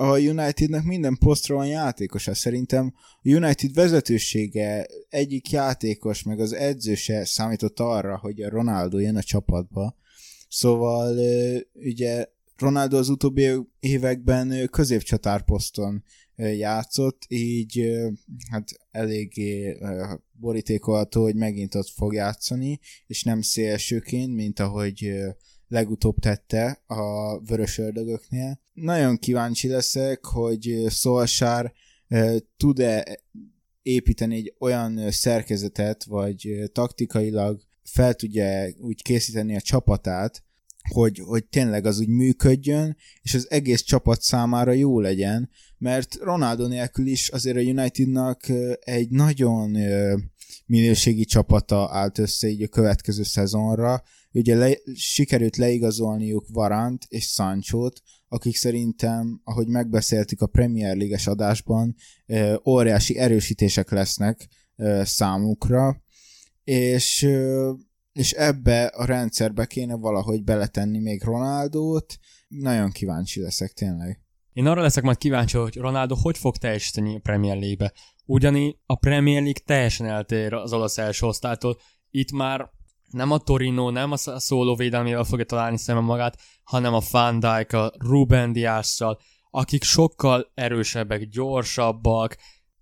a 0.00 0.18
Unitednek 0.18 0.84
minden 0.84 1.16
posztra 1.18 1.54
van 1.54 1.66
játékosa. 1.66 2.34
Szerintem 2.34 2.94
a 3.22 3.28
United 3.28 3.74
vezetősége 3.74 4.86
egyik 5.08 5.50
játékos, 5.50 6.22
meg 6.22 6.40
az 6.40 6.52
edző 6.52 6.94
se 6.94 7.24
számított 7.24 7.80
arra, 7.80 8.18
hogy 8.18 8.42
a 8.42 8.48
Ronaldo 8.48 8.98
jön 8.98 9.16
a 9.16 9.22
csapatba. 9.22 9.96
Szóval 10.48 11.18
ugye 11.74 12.26
Ronaldo 12.56 12.96
az 12.96 13.08
utóbbi 13.08 13.50
években 13.80 14.68
középcsatárposzton 14.70 16.04
játszott, 16.38 17.24
így 17.28 17.90
hát 18.50 18.70
eléggé 18.90 19.78
borítékolható, 20.32 21.22
hogy 21.22 21.34
megint 21.34 21.74
ott 21.74 21.88
fog 21.88 22.14
játszani, 22.14 22.80
és 23.06 23.22
nem 23.22 23.40
szélsőként, 23.40 24.34
mint 24.34 24.60
ahogy 24.60 25.12
legutóbb 25.68 26.18
tette 26.18 26.82
a 26.86 27.38
vörös 27.40 27.78
ördögöknél. 27.78 28.60
Nagyon 28.72 29.16
kíváncsi 29.16 29.68
leszek, 29.68 30.24
hogy 30.24 30.84
Szolsár 30.88 31.72
tud-e 32.56 33.20
építeni 33.82 34.36
egy 34.36 34.54
olyan 34.58 35.10
szerkezetet, 35.10 36.04
vagy 36.04 36.70
taktikailag 36.72 37.60
fel 37.82 38.14
tudja 38.14 38.68
úgy 38.78 39.02
készíteni 39.02 39.56
a 39.56 39.60
csapatát, 39.60 40.42
hogy, 40.88 41.18
hogy 41.18 41.44
tényleg 41.44 41.86
az 41.86 42.00
úgy 42.00 42.08
működjön, 42.08 42.96
és 43.22 43.34
az 43.34 43.50
egész 43.50 43.82
csapat 43.82 44.22
számára 44.22 44.72
jó 44.72 45.00
legyen, 45.00 45.50
mert 45.78 46.14
Ronaldo 46.14 46.66
nélkül 46.66 47.06
is 47.06 47.28
azért 47.28 47.56
a 47.56 47.60
Unitednak 47.60 48.48
egy 48.80 49.10
nagyon 49.10 49.76
minőségi 50.66 51.24
csapata 51.24 51.88
állt 51.92 52.18
össze 52.18 52.48
így 52.48 52.62
a 52.62 52.68
következő 52.68 53.22
szezonra. 53.22 54.02
Ugye 54.32 54.54
le, 54.54 54.76
sikerült 54.94 55.56
leigazolniuk 55.56 56.46
Varant 56.52 57.04
és 57.08 57.26
Sanchót, 57.26 58.02
akik 58.28 58.56
szerintem, 58.56 59.40
ahogy 59.44 59.68
megbeszéltük 59.68 60.40
a 60.40 60.46
Premier 60.46 60.96
League-es 60.96 61.26
adásban, 61.26 61.94
óriási 62.66 63.16
erősítések 63.16 63.90
lesznek 63.90 64.48
számukra, 65.02 66.02
és 66.64 67.28
és 68.18 68.32
ebbe 68.32 68.84
a 68.86 69.04
rendszerbe 69.04 69.66
kéne 69.66 69.94
valahogy 69.94 70.44
beletenni 70.44 70.98
még 70.98 71.22
Ronaldót. 71.22 72.18
Nagyon 72.48 72.90
kíváncsi 72.90 73.40
leszek 73.40 73.72
tényleg. 73.72 74.20
Én 74.58 74.66
arra 74.66 74.82
leszek 74.82 75.04
majd 75.04 75.18
kíváncsi, 75.18 75.56
hogy 75.56 75.76
Ronaldo 75.76 76.14
hogy 76.14 76.38
fog 76.38 76.56
teljesíteni 76.56 77.14
a 77.14 77.20
Premier 77.22 77.56
League-be. 77.56 77.92
Ugyani 78.24 78.78
a 78.86 78.94
Premier 78.94 79.42
League 79.42 79.62
teljesen 79.64 80.06
eltér 80.06 80.52
az 80.52 80.72
olasz 80.72 80.98
első 80.98 81.26
osztálytól. 81.26 81.78
Itt 82.10 82.32
már 82.32 82.70
nem 83.10 83.30
a 83.30 83.38
Torino, 83.38 83.90
nem 83.90 84.12
a 84.12 84.16
szóló 84.16 84.76
védelmével 84.76 85.24
fogja 85.24 85.44
találni 85.44 85.78
szemben 85.78 86.04
magát, 86.04 86.38
hanem 86.62 86.94
a 86.94 87.00
Van 87.10 87.40
Dijk, 87.40 87.76
Ruben 87.98 88.52
Diásszal, 88.52 89.18
akik 89.50 89.82
sokkal 89.82 90.50
erősebbek, 90.54 91.28
gyorsabbak, 91.28 92.36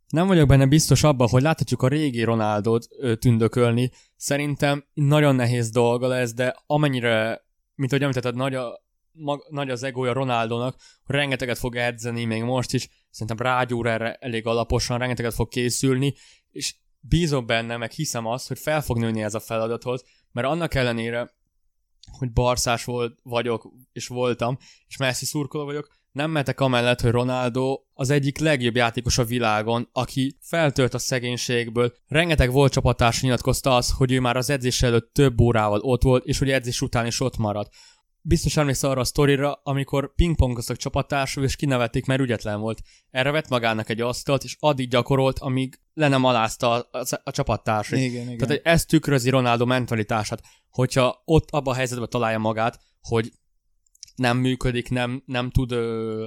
nem 0.09 0.27
vagyok 0.27 0.49
benne 0.49 0.67
biztos 0.67 1.03
abban, 1.03 1.29
hogy 1.29 1.43
láthatjuk 1.43 1.83
a 1.83 1.89
régi 1.89 2.23
Ronaldot 2.23 2.89
tündökölni. 3.19 3.91
Szerintem 4.17 4.85
nagyon 4.95 5.35
nehéz 5.35 5.71
dolga 5.71 6.07
lesz, 6.07 6.35
de 6.35 6.57
amennyire, 6.67 7.45
mint 7.75 7.91
ahogy 7.93 8.03
említetted, 8.03 8.35
nagy, 8.35 8.55
a, 8.55 8.86
mag, 9.17 9.47
nagy 9.51 9.71
az 9.71 9.83
egója 9.83 10.13
Ronaldónak, 10.13 10.77
rengeteget 11.05 11.59
fog 11.59 11.77
edzeni 11.77 12.25
még 12.25 12.43
most 12.43 12.75
is, 12.75 12.89
szerintem 13.11 13.47
rágyúr 13.47 13.87
erre 13.87 14.15
elég 14.15 14.47
alaposan, 14.47 14.99
rengeteget 14.99 15.35
fog 15.35 15.49
készülni, 15.49 16.15
és 16.51 16.75
bízom 17.01 17.47
benne, 17.47 17.77
meg 17.77 17.91
hiszem 17.91 18.27
azt, 18.27 18.49
hogy 18.49 18.59
fel 18.59 18.83
fog 18.83 18.99
nőni 18.99 19.23
ez 19.23 19.35
a 19.35 19.41
feladathoz, 19.41 20.05
mert 20.33 20.47
annak 20.47 20.75
ellenére, 20.75 21.35
hogy 22.19 22.33
barszás 22.33 22.85
volt, 22.85 23.19
vagyok, 23.23 23.73
és 23.93 24.07
voltam, 24.07 24.59
és 24.89 24.97
Messi 24.97 25.25
szurkoló 25.25 25.65
vagyok, 25.65 25.89
nem 26.17 26.31
metek 26.31 26.61
amellett, 26.61 27.01
hogy 27.01 27.11
Ronaldo 27.11 27.81
az 27.95 28.11
egyik 28.11 28.39
legjobb 28.39 28.77
játékos 28.77 29.19
a 29.19 29.25
világon, 29.25 29.89
aki 29.93 30.37
feltört 30.41 30.95
a 30.95 30.99
szegénységből. 30.99 31.93
Rengeteg 32.07 32.53
volt 32.53 32.73
csapattárs 32.73 33.23
nyilatkozta 33.23 33.77
az, 33.77 33.91
hogy 33.91 34.13
ő 34.13 34.21
már 34.21 34.37
az 34.37 34.51
edzés 34.51 34.83
előtt 34.83 35.13
több 35.13 35.41
órával 35.41 35.81
ott 35.81 36.03
volt, 36.03 36.25
és 36.25 36.39
hogy 36.39 36.51
edzés 36.51 36.81
után 36.81 37.07
is 37.07 37.21
ott 37.21 37.37
maradt. 37.37 37.75
Biztos 38.29 38.57
emlékszel 38.57 38.91
arra 38.91 39.01
a 39.01 39.05
sztorira, 39.05 39.61
amikor 39.63 40.15
pingpongoztak 40.15 40.77
csapattársul, 40.77 41.45
és 41.45 41.57
kinevették, 41.57 42.07
mert 42.07 42.21
ügyetlen 42.21 42.61
volt. 42.61 42.83
Erre 43.11 43.31
vett 43.31 43.49
magának 43.49 43.89
egy 43.89 44.01
asztalt, 44.01 44.45
és 44.45 44.57
addig 44.61 44.89
gyakorolt, 44.89 45.39
amíg 45.39 45.81
le 45.95 46.09
nem 46.09 46.25
alázta 46.25 46.71
a, 46.71 46.89
a, 46.91 47.21
a 47.25 47.31
csapattársait. 47.31 48.05
Igen, 48.05 48.31
igen. 48.31 48.49
Tehát 48.49 48.67
ez 48.67 48.85
tükrözi 48.85 49.31
Ronaldo 49.31 49.67
mentalitását. 49.67 50.43
Hogyha 50.71 51.23
ott 51.25 51.51
abban 51.51 51.75
a 51.75 51.77
helyzetben 51.77 52.09
találja 52.11 52.39
magát, 52.39 52.81
hogy 53.01 53.33
nem 54.15 54.37
működik, 54.37 54.89
nem, 54.89 55.23
nem 55.27 55.51
tud 55.51 55.73
ö, 55.73 56.27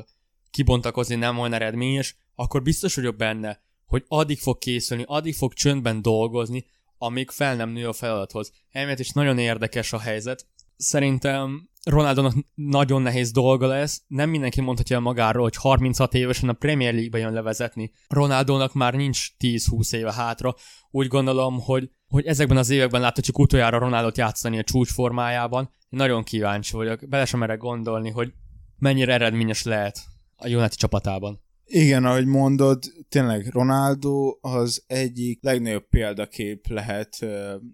kibontakozni, 0.51 1.15
nem 1.15 1.39
olyan 1.39 1.53
eredményes, 1.53 2.15
akkor 2.35 2.61
biztos 2.61 2.95
vagyok 2.95 3.15
benne, 3.15 3.61
hogy 3.85 4.05
addig 4.07 4.39
fog 4.39 4.57
készülni, 4.57 5.03
addig 5.07 5.35
fog 5.35 5.53
csöndben 5.53 6.01
dolgozni, 6.01 6.65
amíg 6.97 7.29
fel 7.29 7.55
nem 7.55 7.69
nő 7.69 7.87
a 7.87 7.93
feladathoz. 7.93 8.51
Emiatt 8.71 8.99
is 8.99 9.09
nagyon 9.09 9.37
érdekes 9.37 9.93
a 9.93 9.99
helyzet. 9.99 10.47
Szerintem 10.77 11.69
Ronaldónak 11.89 12.33
nagyon 12.55 13.01
nehéz 13.01 13.31
dolga 13.31 13.67
lesz. 13.67 14.03
Nem 14.07 14.29
mindenki 14.29 14.61
mondhatja 14.61 14.99
magáról, 14.99 15.43
hogy 15.43 15.55
36 15.55 16.13
évesen 16.13 16.49
a 16.49 16.53
Premier 16.53 16.93
League-be 16.93 17.17
jön 17.17 17.33
levezetni. 17.33 17.91
Ronaldónak 18.07 18.73
már 18.73 18.93
nincs 18.93 19.27
10-20 19.39 19.93
éve 19.93 20.13
hátra. 20.13 20.55
Úgy 20.91 21.07
gondolom, 21.07 21.59
hogy, 21.59 21.89
hogy 22.07 22.25
ezekben 22.25 22.57
az 22.57 22.69
években 22.69 23.01
láthatjuk 23.01 23.39
utoljára 23.39 23.77
Ronaldot 23.77 24.17
játszani 24.17 24.57
a 24.57 24.63
csúcsformájában. 24.63 25.73
Nagyon 25.89 26.23
kíváncsi 26.23 26.75
vagyok. 26.75 27.09
Bele 27.09 27.25
sem 27.25 27.39
merek 27.39 27.57
gondolni, 27.57 28.09
hogy 28.09 28.33
mennyire 28.77 29.13
eredményes 29.13 29.63
lehet 29.63 29.99
a 30.35 30.47
United 30.47 30.75
csapatában. 30.75 31.41
Igen, 31.71 32.05
ahogy 32.05 32.25
mondod, 32.25 32.83
tényleg 33.09 33.47
Ronaldo 33.47 34.37
az 34.41 34.83
egyik 34.87 35.43
legnagyobb 35.43 35.89
példakép 35.89 36.67
lehet 36.67 37.25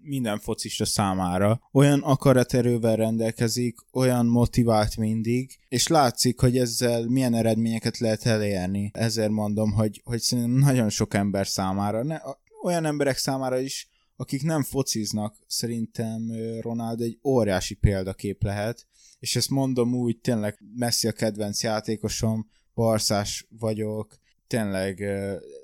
minden 0.02 0.38
focista 0.38 0.84
számára. 0.84 1.60
Olyan 1.72 2.00
akaraterővel 2.00 2.96
rendelkezik, 2.96 3.76
olyan 3.92 4.26
motivált 4.26 4.96
mindig, 4.96 5.58
és 5.68 5.86
látszik, 5.86 6.40
hogy 6.40 6.58
ezzel 6.58 7.06
milyen 7.06 7.34
eredményeket 7.34 7.98
lehet 7.98 8.26
elérni. 8.26 8.90
Ezért 8.94 9.30
mondom, 9.30 9.72
hogy, 9.72 10.00
hogy 10.04 10.20
szerintem 10.20 10.52
nagyon 10.52 10.88
sok 10.88 11.14
ember 11.14 11.46
számára, 11.46 12.02
ne, 12.02 12.18
olyan 12.62 12.84
emberek 12.84 13.16
számára 13.16 13.58
is, 13.58 13.88
akik 14.16 14.42
nem 14.42 14.62
fociznak, 14.62 15.36
szerintem 15.46 16.32
Ronaldo 16.60 17.04
egy 17.04 17.18
óriási 17.24 17.74
példakép 17.74 18.42
lehet, 18.42 18.86
és 19.18 19.36
ezt 19.36 19.50
mondom 19.50 19.94
úgy, 19.94 20.18
tényleg 20.18 20.58
Messi 20.74 21.08
a 21.08 21.12
kedvenc 21.12 21.62
játékosom, 21.62 22.54
barszás 22.76 23.46
vagyok, 23.58 24.16
tényleg 24.46 25.00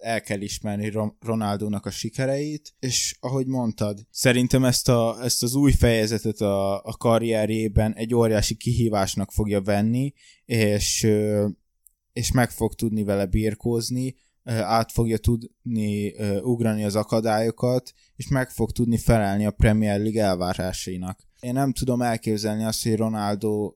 el 0.01 0.21
kell 0.21 0.41
ismerni 0.41 0.93
Ronaldónak 1.21 1.87
a 1.87 1.91
sikereit, 1.91 2.75
és 2.79 3.17
ahogy 3.21 3.47
mondtad, 3.47 4.07
szerintem 4.11 4.65
ezt, 4.65 4.89
a, 4.89 5.19
ezt 5.23 5.43
az 5.43 5.55
új 5.55 5.73
fejezetet 5.73 6.41
a, 6.41 6.85
a 6.85 6.97
karrierjében 6.97 7.95
egy 7.95 8.15
óriási 8.15 8.55
kihívásnak 8.55 9.33
fogja 9.33 9.61
venni, 9.61 10.13
és, 10.45 11.09
és 12.13 12.33
meg 12.33 12.51
fog 12.51 12.75
tudni 12.75 13.05
vele 13.05 13.27
birkózni, 13.27 14.15
át 14.45 14.93
fogja 14.93 15.19
tudni 15.19 16.15
ugrani 16.41 16.85
az 16.85 16.97
akadályokat, 16.97 17.93
és 18.17 18.29
meg 18.29 18.51
fog 18.51 18.73
tudni 18.73 18.99
felelni 18.99 19.47
a 19.47 19.51
Premier 19.51 20.01
League 20.01 20.23
elvárásainak. 20.23 21.21
Én 21.43 21.53
nem 21.53 21.73
tudom 21.73 22.03
elképzelni 22.03 22.65
azt, 22.65 22.83
hogy 22.83 22.97
Ronaldo 22.97 23.75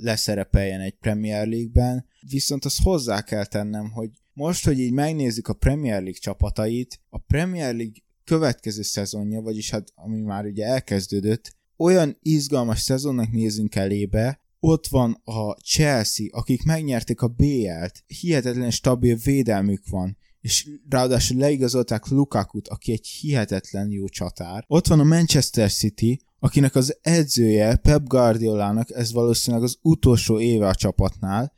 leszerepeljen 0.00 0.80
egy 0.80 0.94
Premier 0.94 1.46
League-ben, 1.46 2.06
viszont 2.30 2.64
azt 2.64 2.82
hozzá 2.82 3.22
kell 3.22 3.44
tennem, 3.44 3.90
hogy 3.90 4.10
most, 4.32 4.64
hogy 4.64 4.78
így 4.78 4.92
megnézzük 4.92 5.48
a 5.48 5.52
Premier 5.52 6.02
League 6.02 6.20
csapatait, 6.20 7.00
a 7.10 7.18
Premier 7.18 7.74
League 7.74 7.94
következő 8.24 8.82
szezonja, 8.82 9.40
vagyis 9.40 9.70
hát 9.70 9.92
ami 9.94 10.20
már 10.20 10.44
ugye 10.44 10.64
elkezdődött, 10.64 11.56
olyan 11.76 12.18
izgalmas 12.22 12.80
szezonnak 12.80 13.30
nézünk 13.30 13.74
elébe, 13.74 14.40
ott 14.60 14.86
van 14.86 15.20
a 15.24 15.52
Chelsea, 15.52 16.26
akik 16.30 16.64
megnyerték 16.64 17.20
a 17.20 17.28
BL-t, 17.28 18.04
hihetetlen 18.06 18.70
stabil 18.70 19.16
védelmük 19.16 19.88
van, 19.88 20.16
és 20.40 20.68
ráadásul 20.88 21.38
leigazolták 21.38 22.08
Lukakut, 22.08 22.68
aki 22.68 22.92
egy 22.92 23.06
hihetetlen 23.06 23.90
jó 23.90 24.08
csatár. 24.08 24.64
Ott 24.66 24.86
van 24.86 25.00
a 25.00 25.04
Manchester 25.04 25.70
City, 25.70 26.20
akinek 26.44 26.74
az 26.74 26.98
edzője 27.02 27.76
Pep 27.76 28.06
Guardiolának 28.06 28.90
ez 28.90 29.12
valószínűleg 29.12 29.64
az 29.64 29.78
utolsó 29.82 30.40
éve 30.40 30.66
a 30.66 30.74
csapatnál, 30.74 31.52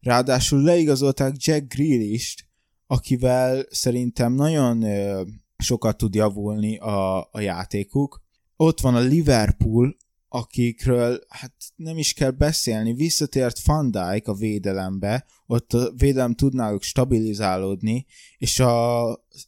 ráadásul 0.00 0.62
leigazolták 0.62 1.34
Jack 1.36 1.74
Grealish-t, 1.74 2.46
akivel 2.86 3.66
szerintem 3.70 4.32
nagyon 4.32 4.82
ö, 4.82 5.22
sokat 5.58 5.96
tud 5.96 6.14
javulni 6.14 6.76
a, 6.76 7.18
a 7.20 7.40
játékuk. 7.40 8.22
Ott 8.56 8.80
van 8.80 8.94
a 8.94 9.00
Liverpool, 9.00 9.96
akikről 10.28 11.20
hát 11.28 11.54
nem 11.76 11.98
is 11.98 12.12
kell 12.12 12.30
beszélni, 12.30 12.92
visszatért 12.92 13.64
Van 13.64 13.90
Dijk 13.90 14.28
a 14.28 14.34
védelembe, 14.34 15.24
ott 15.46 15.72
a 15.72 15.92
védelem 15.96 16.34
tud 16.34 16.54
náluk 16.54 16.82
stabilizálódni, 16.82 18.06
és 18.38 18.58
a 18.58 19.04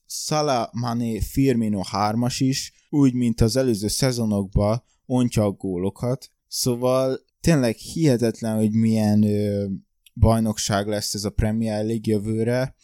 Salah 0.07 0.69
Mane 0.73 1.21
Firmino 1.21 1.83
hármas 1.83 2.41
is, 2.41 2.73
úgy, 2.95 3.15
mint 3.15 3.41
az 3.41 3.57
előző 3.57 3.89
szezonokban 3.89 4.83
ontja 5.07 5.45
a 5.45 5.51
gólokat, 5.51 6.31
szóval 6.49 7.21
tényleg 7.41 7.75
hihetetlen, 7.77 8.57
hogy 8.57 8.73
milyen 8.73 9.23
ö, 9.23 9.67
bajnokság 10.15 10.87
lesz 10.87 11.15
ez 11.15 11.25
a 11.25 11.31
Premier 11.31 11.85
League 11.85 12.13
jövőre, 12.13 12.75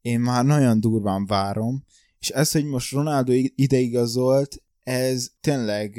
én 0.00 0.20
már 0.20 0.44
nagyon 0.44 0.80
durván 0.80 1.26
várom, 1.26 1.84
és 2.18 2.28
ez, 2.28 2.52
hogy 2.52 2.64
most 2.64 2.92
Ronaldo 2.92 3.32
ideigazolt, 3.54 4.62
ez 4.82 5.30
tényleg 5.40 5.98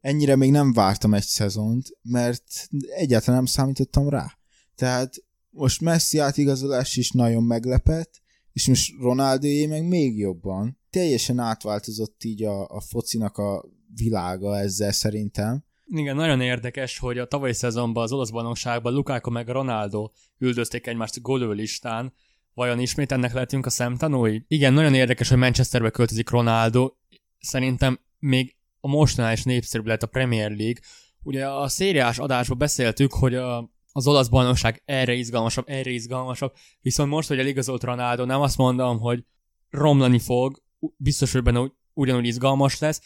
ennyire 0.00 0.36
még 0.36 0.50
nem 0.50 0.72
vártam 0.72 1.14
egy 1.14 1.24
szezont, 1.24 1.86
mert 2.02 2.68
egyáltalán 2.96 3.36
nem 3.36 3.46
számítottam 3.46 4.08
rá. 4.08 4.38
Tehát 4.74 5.14
most 5.50 5.80
Messi 5.80 6.18
átigazolás 6.18 6.96
is 6.96 7.10
nagyon 7.10 7.42
meglepett, 7.42 8.20
és 8.58 8.66
most 8.66 8.94
Ronaldóé 9.00 9.66
meg 9.66 9.88
még 9.88 10.18
jobban. 10.18 10.78
Teljesen 10.90 11.38
átváltozott 11.38 12.24
így 12.24 12.42
a, 12.42 12.66
a 12.68 12.80
focinak 12.80 13.36
a 13.36 13.64
világa 13.94 14.58
ezzel 14.58 14.92
szerintem. 14.92 15.64
Igen, 15.86 16.16
nagyon 16.16 16.40
érdekes, 16.40 16.98
hogy 16.98 17.18
a 17.18 17.26
tavalyi 17.26 17.52
szezonban 17.52 18.02
az 18.02 18.12
olasz 18.12 18.30
bajnokságban 18.30 18.92
Lukáko 18.92 19.30
meg 19.30 19.48
Ronaldo 19.48 20.10
üldözték 20.38 20.86
egymást 20.86 21.20
listán. 21.24 22.12
Vajon 22.54 22.80
ismét 22.80 23.12
ennek 23.12 23.32
lehetünk 23.32 23.66
a 23.66 23.70
szemtanúi? 23.70 24.44
Igen, 24.48 24.72
nagyon 24.72 24.94
érdekes, 24.94 25.28
hogy 25.28 25.38
Manchesterbe 25.38 25.90
költözik 25.90 26.30
Ronaldo. 26.30 26.92
Szerintem 27.38 27.98
még 28.18 28.56
a 28.80 28.88
mostanál 28.88 29.32
is 29.32 29.42
népszerűbb 29.42 29.86
lett 29.86 30.02
a 30.02 30.06
Premier 30.06 30.50
League. 30.50 30.80
Ugye 31.22 31.48
a 31.48 31.68
szériás 31.68 32.18
adásban 32.18 32.58
beszéltük, 32.58 33.12
hogy 33.12 33.34
a, 33.34 33.70
az 33.92 34.06
olasz 34.06 34.28
bajnokság 34.28 34.82
erre 34.84 35.12
izgalmasabb, 35.12 35.64
erre 35.68 35.90
izgalmasabb, 35.90 36.54
viszont 36.80 37.10
most, 37.10 37.28
hogy 37.28 37.38
eligazolt 37.38 37.82
Ronaldo, 37.82 38.24
nem 38.24 38.40
azt 38.40 38.56
mondom, 38.56 38.98
hogy 38.98 39.24
romlani 39.70 40.18
fog, 40.18 40.62
biztos, 40.96 41.32
hogy 41.32 41.42
benne 41.42 41.72
ugyanúgy 41.94 42.26
izgalmas 42.26 42.78
lesz, 42.78 43.02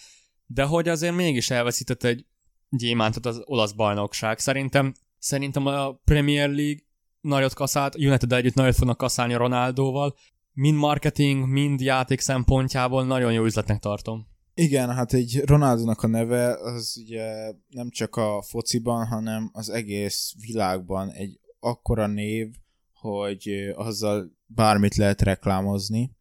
de 0.47 0.65
hogy 0.65 0.89
azért 0.89 1.15
mégis 1.15 1.51
elveszített 1.51 2.05
egy 2.05 2.27
gyémántot 2.69 3.27
az 3.27 3.43
olasz 3.45 3.73
bajnokság. 3.73 4.39
Szerintem, 4.39 4.95
szerintem 5.19 5.67
a 5.67 5.93
Premier 5.93 6.51
League 6.51 6.81
nagyot 7.21 7.55
kaszált, 7.55 7.95
united 7.95 8.33
együtt 8.33 8.55
nagyot 8.55 8.75
fognak 8.75 8.97
kaszálni 8.97 9.35
Ronaldóval, 9.35 10.15
mind 10.53 10.77
marketing, 10.79 11.47
mind 11.47 11.81
játék 11.81 12.21
szempontjából 12.21 13.05
nagyon 13.05 13.33
jó 13.33 13.45
üzletnek 13.45 13.79
tartom. 13.79 14.32
Igen, 14.55 14.91
hát 14.91 15.13
egy 15.13 15.43
Ronaldónak 15.45 16.03
a 16.03 16.07
neve 16.07 16.57
az 16.57 16.97
ugye 17.01 17.53
nem 17.69 17.91
csak 17.91 18.17
a 18.17 18.43
fociban, 18.43 19.07
hanem 19.07 19.51
az 19.53 19.69
egész 19.71 20.33
világban 20.47 21.11
egy 21.11 21.41
akkora 21.61 22.07
név, 22.07 22.55
hogy 22.93 23.73
azzal 23.75 24.37
bármit 24.47 24.95
lehet 24.95 25.23
reklámozni. 25.23 26.17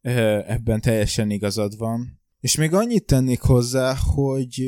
Ebben 0.00 0.80
teljesen 0.80 1.30
igazad 1.30 1.76
van. 1.78 2.20
És 2.40 2.56
még 2.56 2.74
annyit 2.74 3.06
tennék 3.06 3.40
hozzá, 3.40 3.94
hogy 4.14 4.58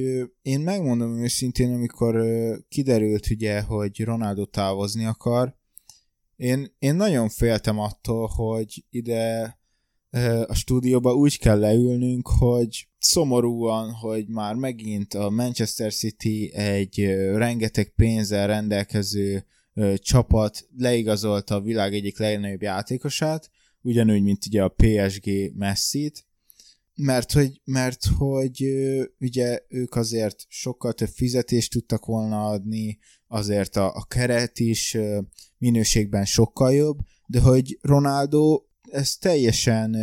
én 0.42 0.61
megmondom 0.61 1.23
őszintén, 1.23 1.73
amikor 1.73 2.25
kiderült 2.69 3.31
ugye, 3.31 3.61
hogy 3.61 4.00
Ronaldo 4.00 4.45
távozni 4.45 5.04
akar, 5.04 5.57
én, 6.37 6.75
én 6.78 6.95
nagyon 6.95 7.28
féltem 7.28 7.78
attól, 7.78 8.26
hogy 8.26 8.85
ide 8.90 9.59
a 10.47 10.54
stúdióba 10.54 11.14
úgy 11.14 11.38
kell 11.38 11.59
leülnünk, 11.59 12.28
hogy 12.28 12.88
szomorúan, 12.99 13.90
hogy 13.90 14.28
már 14.28 14.54
megint 14.54 15.14
a 15.14 15.31
Manchester 15.31 15.92
City 15.92 16.50
egy 16.54 17.04
rengeteg 17.35 17.92
pénzzel 17.97 18.47
rendelkező 18.47 19.47
csapat 19.97 20.69
leigazolta 20.76 21.54
a 21.54 21.61
világ 21.61 21.95
egyik 21.95 22.19
legnagyobb 22.19 22.62
játékosát, 22.62 23.50
ugyanúgy, 23.81 24.23
mint 24.23 24.47
ugye 24.47 24.62
a 24.62 24.75
PSG 24.76 25.54
Messi-t, 25.54 26.26
mert 26.95 27.33
hogy, 27.33 27.61
mert 27.64 28.04
hogy 28.19 28.64
ugye 29.19 29.61
ők 29.69 29.95
azért 29.95 30.45
sokkal 30.49 30.92
több 30.92 31.09
fizetést 31.09 31.71
tudtak 31.71 32.04
volna 32.04 32.47
adni, 32.47 32.99
azért 33.26 33.76
a, 33.76 33.95
a 33.95 34.04
keret 34.04 34.59
is 34.59 34.97
minőségben 35.59 36.25
sokkal 36.25 36.73
jobb, 36.73 36.99
de 37.26 37.40
hogy 37.40 37.78
Ronaldo 37.81 38.62
ezt 38.92 39.20
teljesen 39.20 39.96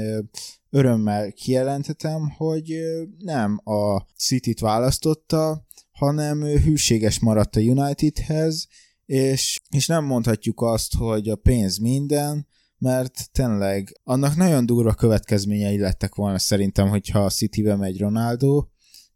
örömmel 0.70 1.32
kijelentetem, 1.32 2.30
hogy 2.38 2.80
nem 3.18 3.60
a 3.64 4.02
City-t 4.18 4.60
választotta, 4.60 5.66
hanem 5.92 6.42
hűséges 6.42 7.20
maradt 7.20 7.56
a 7.56 7.60
Unitedhez, 7.60 8.68
és, 9.06 9.58
és 9.70 9.88
nem 9.88 10.06
mondhatjuk 10.06 10.62
azt, 10.62 10.96
hogy 10.96 11.30
a 11.30 11.36
pénz 11.36 11.78
minden, 11.78 12.48
mert 12.78 13.32
tényleg 13.32 14.00
annak 14.04 14.36
nagyon 14.36 14.66
durva 14.66 14.94
következményei 14.94 15.80
lettek 15.80 16.16
volna 16.16 16.40
szerintem, 16.40 16.90
hogyha 16.90 17.26
a 17.26 17.30
City-be 17.30 17.76
megy 17.76 18.00
Ronaldo, 18.00 18.66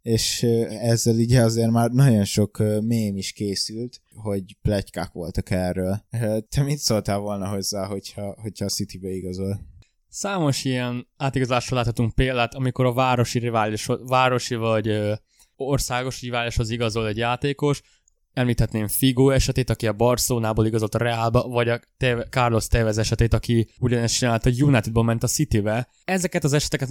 és 0.04 0.44
ezzel 0.82 1.20
így 1.20 1.34
azért 1.34 1.72
már 1.72 1.92
nagyon 1.92 2.26
sok 2.26 2.58
mém 2.82 3.18
is 3.18 3.32
készült, 3.32 4.02
hogy 4.16 4.44
plegykák 4.62 5.12
voltak 5.12 5.50
erről. 5.50 6.06
Te 6.50 6.64
mit 6.64 6.78
szóltál 6.78 7.18
volna 7.18 7.48
hozzá, 7.48 7.86
hogyha, 7.86 8.36
hogyha 8.42 8.66
a 8.66 8.70
City-be 8.70 9.10
igazol? 9.10 9.60
Számos 10.10 10.66
ilyen 10.66 11.08
átigazásra 11.18 11.76
láthatunk 11.76 12.16
példát, 12.16 12.54
amikor 12.54 12.86
a 12.86 12.94
városi 12.94 13.40
rivális, 13.40 13.88
városi 14.08 14.56
vagy 14.56 15.00
országos 15.56 16.22
riválishoz 16.22 16.70
igazol 16.70 17.08
egy 17.08 17.18
játékos, 17.18 17.82
Említhetném 18.34 18.88
Figo 18.88 19.30
esetét, 19.30 19.70
aki 19.70 19.88
a 19.88 19.94
Barcelonából 19.94 20.66
igazolt 20.66 20.96
a 20.96 20.98
Realba, 20.98 21.48
vagy 21.48 21.70
a 21.70 21.80
Carlos 22.30 22.68
Tevez 22.68 22.98
esetét, 22.98 23.34
aki 23.34 23.68
ugyanezt 23.80 24.18
csinált 24.18 24.46
a 24.46 24.50
Unitedból 24.50 25.04
ment 25.04 25.24
a 25.24 25.28
Citybe. 25.28 25.88
Ezeket 26.06 26.44
az 26.44 26.54
eseteket 26.54 26.90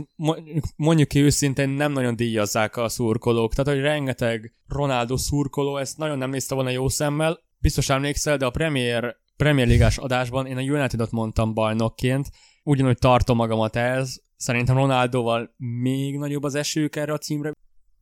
mondjuk 0.77 1.09
ki 1.09 1.21
őszintén 1.21 1.69
nem 1.69 1.93
nagyon 1.93 2.17
díjazzák 2.17 2.77
a 2.77 2.89
szurkolók, 2.89 3.55
tehát 3.55 3.73
hogy 3.73 3.83
rengeteg 3.83 4.55
Ronaldo 4.69 5.17
szurkoló 5.17 5.77
ezt 5.77 5.99
nagyon 5.99 6.19
nem 6.19 6.31
nézte 6.31 6.55
volna 6.55 6.71
jó 6.71 6.89
szemmel. 6.89 7.39
Biztos 7.59 7.89
emlékszel, 7.89 8.37
de 8.37 8.47
a 8.47 8.51
Premier, 8.51 9.17
Premier 9.37 9.67
Ligás 9.67 9.99
adásban 9.99 10.47
én 10.47 10.57
a 10.57 10.61
Unitedot 10.61 11.11
mondtam 11.11 11.55
bajnokként, 11.55 12.31
ugyanúgy 12.63 12.99
tartom 12.99 13.37
magamat 13.37 13.77
ez, 13.77 14.17
szerintem 14.37 14.77
Ronaldoval 14.77 15.55
még 15.57 16.19
nagyobb 16.19 16.43
az 16.43 16.55
esők 16.55 16.97
erre 16.97 17.13
a 17.13 17.19
címre, 17.19 17.53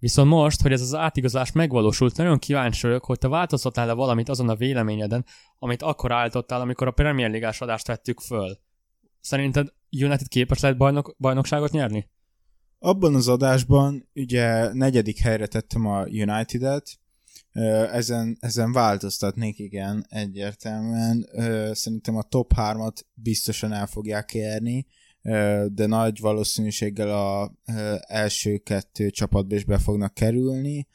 Viszont 0.00 0.28
most, 0.28 0.62
hogy 0.62 0.72
ez 0.72 0.80
az 0.80 0.94
átigazás 0.94 1.52
megvalósult, 1.52 2.16
nagyon 2.16 2.38
kíváncsi 2.38 2.86
vagyok, 2.86 3.04
hogy 3.04 3.18
te 3.18 3.28
változtattál-e 3.28 3.92
valamit 3.92 4.28
azon 4.28 4.48
a 4.48 4.56
véleményeden, 4.56 5.24
amit 5.58 5.82
akkor 5.82 6.12
állítottál, 6.12 6.60
amikor 6.60 6.86
a 6.86 6.90
Premier 6.90 7.30
Ligás 7.30 7.60
adást 7.60 7.86
vettük 7.86 8.20
föl. 8.20 8.58
Szerinted 9.20 9.72
United 9.90 10.28
képes 10.28 10.60
lehet 10.60 10.76
bajnok, 10.76 11.14
bajnokságot 11.18 11.70
nyerni? 11.70 12.08
Abban 12.78 13.14
az 13.14 13.28
adásban 13.28 14.08
ugye 14.14 14.72
negyedik 14.72 15.18
helyre 15.18 15.46
tettem 15.46 15.86
a 15.86 16.02
United-et, 16.02 16.98
ezen, 17.92 18.36
ezen 18.40 18.72
változtatnék, 18.72 19.58
igen, 19.58 20.06
egyértelműen. 20.08 21.28
Szerintem 21.72 22.16
a 22.16 22.22
top 22.22 22.52
3-at 22.56 22.96
biztosan 23.14 23.72
el 23.72 23.86
fogják 23.86 24.34
érni, 24.34 24.86
de 25.68 25.86
nagy 25.86 26.20
valószínűséggel 26.20 27.10
a 27.10 27.54
első 28.00 28.58
kettő 28.58 29.10
csapatba 29.10 29.54
is 29.54 29.64
be 29.64 29.78
fognak 29.78 30.14
kerülni. 30.14 30.86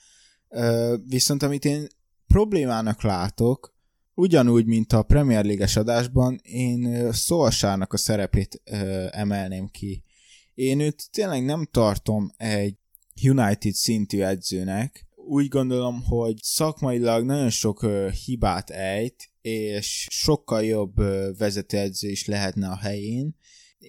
Viszont 1.07 1.43
amit 1.43 1.65
én 1.65 1.88
problémának 2.27 3.01
látok, 3.01 3.73
ugyanúgy, 4.13 4.65
mint 4.65 4.93
a 4.93 5.03
Premier 5.03 5.45
League-es 5.45 5.75
adásban, 5.75 6.39
én 6.43 7.11
Szolsárnak 7.11 7.93
a 7.93 7.97
szerepét 7.97 8.61
emelném 9.09 9.67
ki. 9.67 10.03
Én 10.53 10.79
őt 10.79 11.11
tényleg 11.11 11.45
nem 11.45 11.67
tartom 11.71 12.31
egy 12.38 12.75
United 13.23 13.73
szintű 13.73 14.21
edzőnek. 14.21 15.05
Úgy 15.27 15.47
gondolom, 15.47 16.03
hogy 16.03 16.35
szakmailag 16.41 17.25
nagyon 17.25 17.49
sok 17.49 17.85
hibát 18.25 18.69
ejt, 18.69 19.29
és 19.41 20.07
sokkal 20.11 20.63
jobb 20.63 20.95
vezetőedző 21.38 22.09
is 22.09 22.25
lehetne 22.25 22.67
a 22.67 22.77
helyén, 22.77 23.35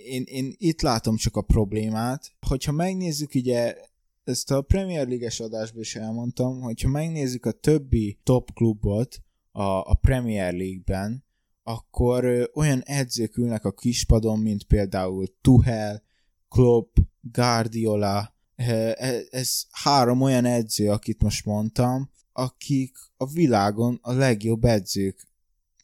én, 0.05 0.23
én 0.27 0.55
itt 0.57 0.81
látom 0.81 1.17
csak 1.17 1.37
a 1.37 1.43
problémát. 1.43 2.33
Hogyha 2.47 2.73
megnézzük 2.73 3.35
ugye 3.35 3.77
ezt 4.25 4.51
a 4.51 4.63
Premier 4.63 5.07
League-es 5.07 5.41
adásban 5.41 5.81
is 5.81 5.97
elmondtam, 5.97 6.61
hogyha 6.61 6.89
megnézzük 6.89 7.47
a 7.47 7.53
többi 7.53 8.19
top 8.23 8.53
klubot 8.53 9.23
a, 9.53 9.63
a 9.63 9.95
Premier 10.01 10.55
League-ben, 10.55 11.25
akkor 11.63 12.25
ö, 12.25 12.45
olyan 12.55 12.83
edzők 12.83 13.37
ülnek 13.37 13.65
a 13.65 13.73
kispadon, 13.73 14.39
mint 14.39 14.65
például 14.65 15.27
Tuchel, 15.41 16.03
Klopp, 16.49 16.97
Guardiola, 17.21 18.35
ez, 18.55 19.27
ez 19.31 19.65
három 19.71 20.21
olyan 20.21 20.45
edző, 20.45 20.91
akit 20.91 21.23
most 21.23 21.45
mondtam, 21.45 22.11
akik 22.33 22.97
a 23.17 23.27
világon 23.27 23.99
a 24.03 24.13
legjobb 24.13 24.65
edzők 24.65 25.29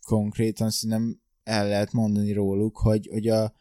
konkrétan 0.07 0.71
szerintem 0.71 1.21
el 1.43 1.69
lehet 1.69 1.93
mondani 1.93 2.33
róluk, 2.33 2.79
hogy, 2.79 3.09
hogy 3.13 3.29
a, 3.29 3.53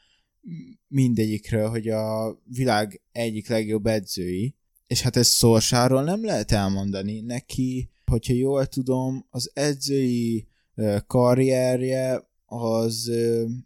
mindegyikről, 0.87 1.69
hogy 1.69 1.87
a 1.87 2.37
világ 2.43 3.01
egyik 3.11 3.47
legjobb 3.47 3.85
edzői, 3.85 4.55
és 4.87 5.01
hát 5.01 5.15
ezt 5.15 5.31
Szorsáról 5.31 6.03
nem 6.03 6.25
lehet 6.25 6.51
elmondani. 6.51 7.19
Neki, 7.19 7.89
hogyha 8.05 8.33
jól 8.33 8.65
tudom, 8.65 9.25
az 9.29 9.51
edzői 9.53 10.47
karrierje 11.07 12.29
az 12.45 13.11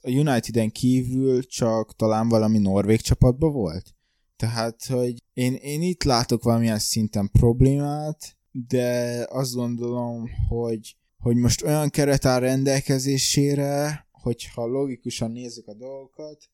a 0.01 0.09
Uniteden 0.09 0.71
kívül 0.71 1.43
csak 1.43 1.95
talán 1.95 2.29
valami 2.29 2.57
norvég 2.57 3.01
csapatban 3.01 3.51
volt. 3.51 3.95
Tehát, 4.35 4.85
hogy 4.85 5.23
én, 5.33 5.53
én 5.53 5.81
itt 5.81 6.03
látok 6.03 6.43
valamilyen 6.43 6.79
szinten 6.79 7.29
problémát, 7.31 8.37
de 8.51 9.19
azt 9.29 9.53
gondolom, 9.53 10.29
hogy, 10.47 10.95
hogy 11.17 11.35
most 11.35 11.63
olyan 11.63 11.89
keret 11.89 12.25
áll 12.25 12.39
rendelkezésére, 12.39 14.07
hogyha 14.11 14.65
logikusan 14.65 15.31
nézzük 15.31 15.67
a 15.67 15.73
dolgokat, 15.73 16.49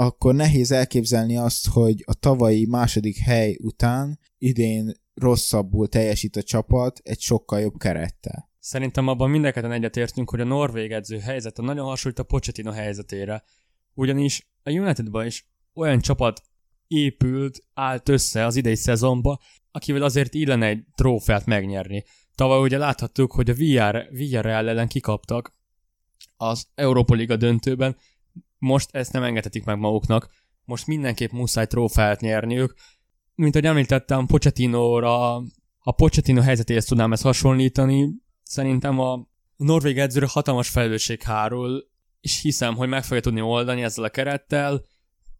akkor 0.00 0.34
nehéz 0.34 0.70
elképzelni 0.70 1.36
azt, 1.36 1.68
hogy 1.68 2.02
a 2.06 2.14
tavalyi 2.14 2.66
második 2.66 3.16
hely 3.16 3.56
után 3.60 4.18
idén 4.38 4.92
rosszabbul 5.14 5.88
teljesít 5.88 6.36
a 6.36 6.42
csapat 6.42 7.00
egy 7.02 7.20
sokkal 7.20 7.60
jobb 7.60 7.78
kerettel. 7.78 8.50
Szerintem 8.58 9.08
abban 9.08 9.30
mindenketten 9.30 9.72
egyetértünk, 9.72 10.30
hogy 10.30 10.40
a 10.40 10.44
norvég 10.44 10.92
edző 10.92 11.18
helyzete 11.18 11.62
nagyon 11.62 11.86
hasonlít 11.86 12.18
a 12.18 12.22
Pochettino 12.22 12.70
helyzetére. 12.70 13.42
Ugyanis 13.94 14.50
a 14.62 14.70
Unitedban 14.70 15.26
is 15.26 15.48
olyan 15.74 16.00
csapat 16.00 16.42
épült, 16.86 17.64
állt 17.74 18.08
össze 18.08 18.44
az 18.44 18.56
idei 18.56 18.76
szezonba, 18.76 19.40
akivel 19.70 20.02
azért 20.02 20.34
illene 20.34 20.66
egy 20.66 20.84
trófeát 20.94 21.46
megnyerni. 21.46 22.04
Tavaly 22.34 22.60
ugye 22.60 22.78
láthattuk, 22.78 23.32
hogy 23.32 23.50
a 23.50 23.54
VR, 23.54 24.08
VR 24.10 24.46
ellen 24.46 24.88
kikaptak 24.88 25.56
az 26.36 26.66
Európa 26.74 27.14
Liga 27.14 27.36
döntőben, 27.36 27.96
most 28.58 28.94
ezt 28.94 29.12
nem 29.12 29.22
engedhetik 29.22 29.64
meg 29.64 29.78
maguknak, 29.78 30.28
most 30.64 30.86
mindenképp 30.86 31.30
muszáj 31.30 31.66
trófeát 31.66 32.20
nyerniük. 32.20 32.74
Mint 33.34 33.54
ahogy 33.54 33.68
említettem, 33.68 34.26
Pochettino-ra, 34.26 35.34
a 35.78 35.92
Pochettino 35.96 36.40
helyzetéhez 36.40 36.84
tudnám 36.84 37.12
ezt 37.12 37.22
hasonlítani, 37.22 38.10
szerintem 38.42 38.98
a 38.98 39.26
norvég 39.56 39.98
edzőre 39.98 40.26
hatalmas 40.28 40.68
felelősség 40.68 41.22
hárul, 41.22 41.88
és 42.20 42.40
hiszem, 42.40 42.74
hogy 42.74 42.88
meg 42.88 43.04
fogja 43.04 43.22
tudni 43.22 43.40
oldani 43.40 43.82
ezzel 43.82 44.04
a 44.04 44.08
kerettel. 44.08 44.84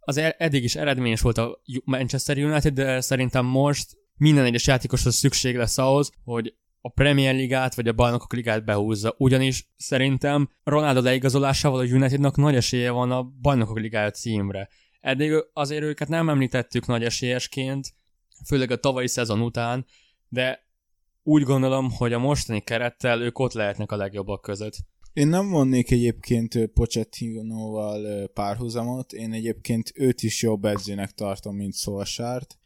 Az 0.01 0.17
e- 0.17 0.35
eddig 0.39 0.65
is 0.65 0.77
eredményes 0.77 1.21
volt 1.21 1.39
a 1.39 1.61
Manchester 1.85 2.39
United, 2.39 2.75
de 2.75 3.01
szerintem 3.01 3.45
most 3.45 3.97
minden 4.17 4.45
egyes 4.45 4.67
játékoshoz 4.67 5.15
szükség 5.15 5.57
lesz 5.57 5.79
ahhoz, 5.79 6.11
hogy 6.25 6.55
a 6.81 6.89
Premier 6.89 7.35
Ligát 7.35 7.75
vagy 7.75 7.89
a 7.89 7.93
Bajnokok 7.93 8.33
Ligát 8.33 8.65
behúzza, 8.65 9.15
ugyanis 9.19 9.73
szerintem 9.77 10.49
Ronaldo 10.65 11.01
leigazolásával 11.01 11.81
a 11.81 11.85
Unitednak 11.85 12.37
nagy 12.37 12.55
esélye 12.55 12.91
van 12.91 13.11
a 13.11 13.23
Bajnokok 13.23 13.79
Ligája 13.79 14.11
címre. 14.11 14.69
Eddig 15.01 15.33
azért 15.53 15.83
őket 15.83 16.09
nem 16.09 16.29
említettük 16.29 16.87
nagy 16.87 17.05
esélyesként, 17.05 17.95
főleg 18.47 18.71
a 18.71 18.77
tavalyi 18.77 19.09
szezon 19.09 19.41
után, 19.41 19.87
de 20.29 20.67
úgy 21.23 21.43
gondolom, 21.43 21.91
hogy 21.91 22.13
a 22.13 22.19
mostani 22.19 22.61
kerettel 22.61 23.21
ők 23.21 23.39
ott 23.39 23.53
lehetnek 23.53 23.93
a 23.93 23.97
legjobbak 23.97 24.41
között. 24.41 24.77
Én 25.13 25.29
nem 25.29 25.51
vonnék 25.51 25.91
egyébként 25.91 26.67
Pochettino-val 26.67 28.29
párhuzamot, 28.29 29.13
én 29.13 29.33
egyébként 29.33 29.93
őt 29.95 30.23
is 30.23 30.43
jobb 30.43 30.65
edzőnek 30.65 31.11
tartom, 31.11 31.57
mint 31.57 31.73
Szolsárt. 31.73 32.59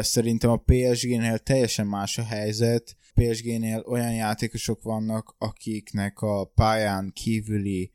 Szerintem 0.00 0.50
a 0.50 0.62
PSG-nél 0.64 1.38
teljesen 1.38 1.86
más 1.86 2.18
a 2.18 2.22
helyzet. 2.22 2.96
PSG-nél 3.14 3.84
olyan 3.86 4.14
játékosok 4.14 4.82
vannak, 4.82 5.34
akiknek 5.38 6.20
a 6.20 6.44
pályán 6.44 7.10
kívüli 7.14 7.90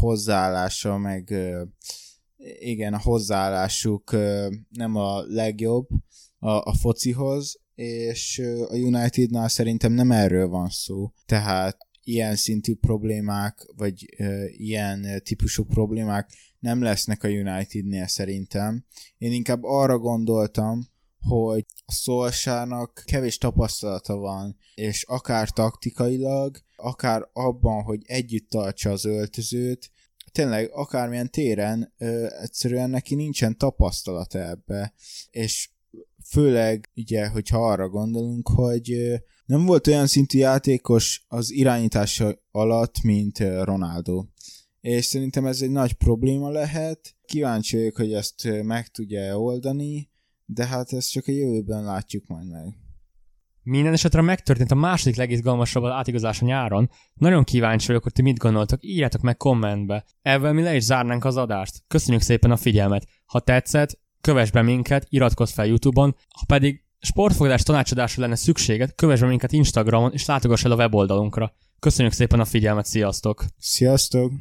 hozzáállása, 0.00 0.96
meg 0.96 1.34
igen, 2.58 2.94
a 2.94 2.98
hozzáállásuk 2.98 4.16
nem 4.68 4.94
a 4.94 5.22
legjobb 5.22 5.88
a, 6.38 6.50
a 6.50 6.74
focihoz, 6.74 7.60
és 7.74 8.42
a 8.68 8.76
Unitednál 8.76 9.48
szerintem 9.48 9.92
nem 9.92 10.10
erről 10.10 10.48
van 10.48 10.68
szó. 10.68 11.12
Tehát 11.26 11.76
ilyen 12.02 12.36
szintű 12.36 12.74
problémák, 12.74 13.72
vagy 13.76 14.14
uh, 14.18 14.44
ilyen 14.50 15.20
típusú 15.24 15.64
problémák 15.64 16.30
nem 16.58 16.82
lesznek 16.82 17.22
a 17.22 17.28
Unitednél 17.28 18.06
szerintem. 18.06 18.84
Én 19.18 19.32
inkább 19.32 19.62
arra 19.62 19.98
gondoltam, 19.98 20.88
hogy 21.20 21.66
a 21.86 21.92
Szolsának 21.92 23.02
kevés 23.06 23.38
tapasztalata 23.38 24.16
van, 24.16 24.56
és 24.74 25.02
akár 25.02 25.50
taktikailag, 25.50 26.56
akár 26.76 27.28
abban, 27.32 27.82
hogy 27.82 28.02
együtt 28.06 28.48
tartsa 28.48 28.90
az 28.90 29.04
öltözőt, 29.04 29.90
tényleg 30.32 30.70
akármilyen 30.72 31.30
téren 31.30 31.92
ö, 31.98 32.26
egyszerűen 32.40 32.90
neki 32.90 33.14
nincsen 33.14 33.56
tapasztalata 33.56 34.38
ebbe, 34.38 34.94
és 35.30 35.70
főleg 36.30 36.90
ugye, 36.96 37.28
hogyha 37.28 37.68
arra 37.70 37.88
gondolunk, 37.88 38.48
hogy 38.48 38.96
nem 39.46 39.64
volt 39.64 39.86
olyan 39.86 40.06
szintű 40.06 40.38
játékos 40.38 41.24
az 41.28 41.52
irányítása 41.52 42.42
alatt, 42.50 43.02
mint 43.02 43.38
Ronaldo. 43.38 44.24
És 44.80 45.04
szerintem 45.04 45.46
ez 45.46 45.62
egy 45.62 45.70
nagy 45.70 45.92
probléma 45.92 46.50
lehet. 46.50 47.14
Kíváncsi 47.24 47.76
vagyok, 47.76 47.96
hogy 47.96 48.12
ezt 48.12 48.48
meg 48.62 48.88
tudja 48.88 49.40
oldani, 49.40 50.10
de 50.44 50.66
hát 50.66 50.92
ezt 50.92 51.10
csak 51.10 51.26
a 51.26 51.32
jövőben 51.32 51.84
látjuk 51.84 52.26
majd 52.26 52.48
meg. 52.48 52.78
Minden 53.62 53.92
esetre 53.92 54.20
megtörtént 54.20 54.70
a 54.70 54.74
második 54.74 55.16
legizgalmasabb 55.16 55.84
átigazás 55.84 56.42
a 56.42 56.46
nyáron. 56.46 56.90
Nagyon 57.14 57.44
kíváncsi 57.44 57.86
vagyok, 57.86 58.02
hogy 58.02 58.12
ti 58.12 58.22
mit 58.22 58.38
gondoltok, 58.38 58.84
írjátok 58.84 59.20
meg 59.20 59.36
kommentbe. 59.36 60.04
Ezzel 60.22 60.52
mi 60.52 60.62
le 60.62 60.74
is 60.74 60.82
zárnánk 60.82 61.24
az 61.24 61.36
adást. 61.36 61.84
Köszönjük 61.88 62.22
szépen 62.22 62.50
a 62.50 62.56
figyelmet. 62.56 63.06
Ha 63.26 63.40
tetszett, 63.40 64.00
kövess 64.20 64.50
be 64.50 64.62
minket, 64.62 65.06
iratkozz 65.08 65.52
fel 65.52 65.66
YouTube-on, 65.66 66.16
ha 66.28 66.44
pedig 66.46 66.82
sportfogadás 67.00 67.62
tanácsadásra 67.62 68.22
lenne 68.22 68.36
szükséged, 68.36 68.94
kövess 68.94 69.20
be 69.20 69.26
minket 69.26 69.52
Instagramon, 69.52 70.12
és 70.12 70.26
látogass 70.26 70.64
el 70.64 70.72
a 70.72 70.76
weboldalunkra. 70.76 71.52
Köszönjük 71.78 72.14
szépen 72.14 72.40
a 72.40 72.44
figyelmet, 72.44 72.86
sziasztok! 72.86 73.44
Sziasztok! 73.58 74.32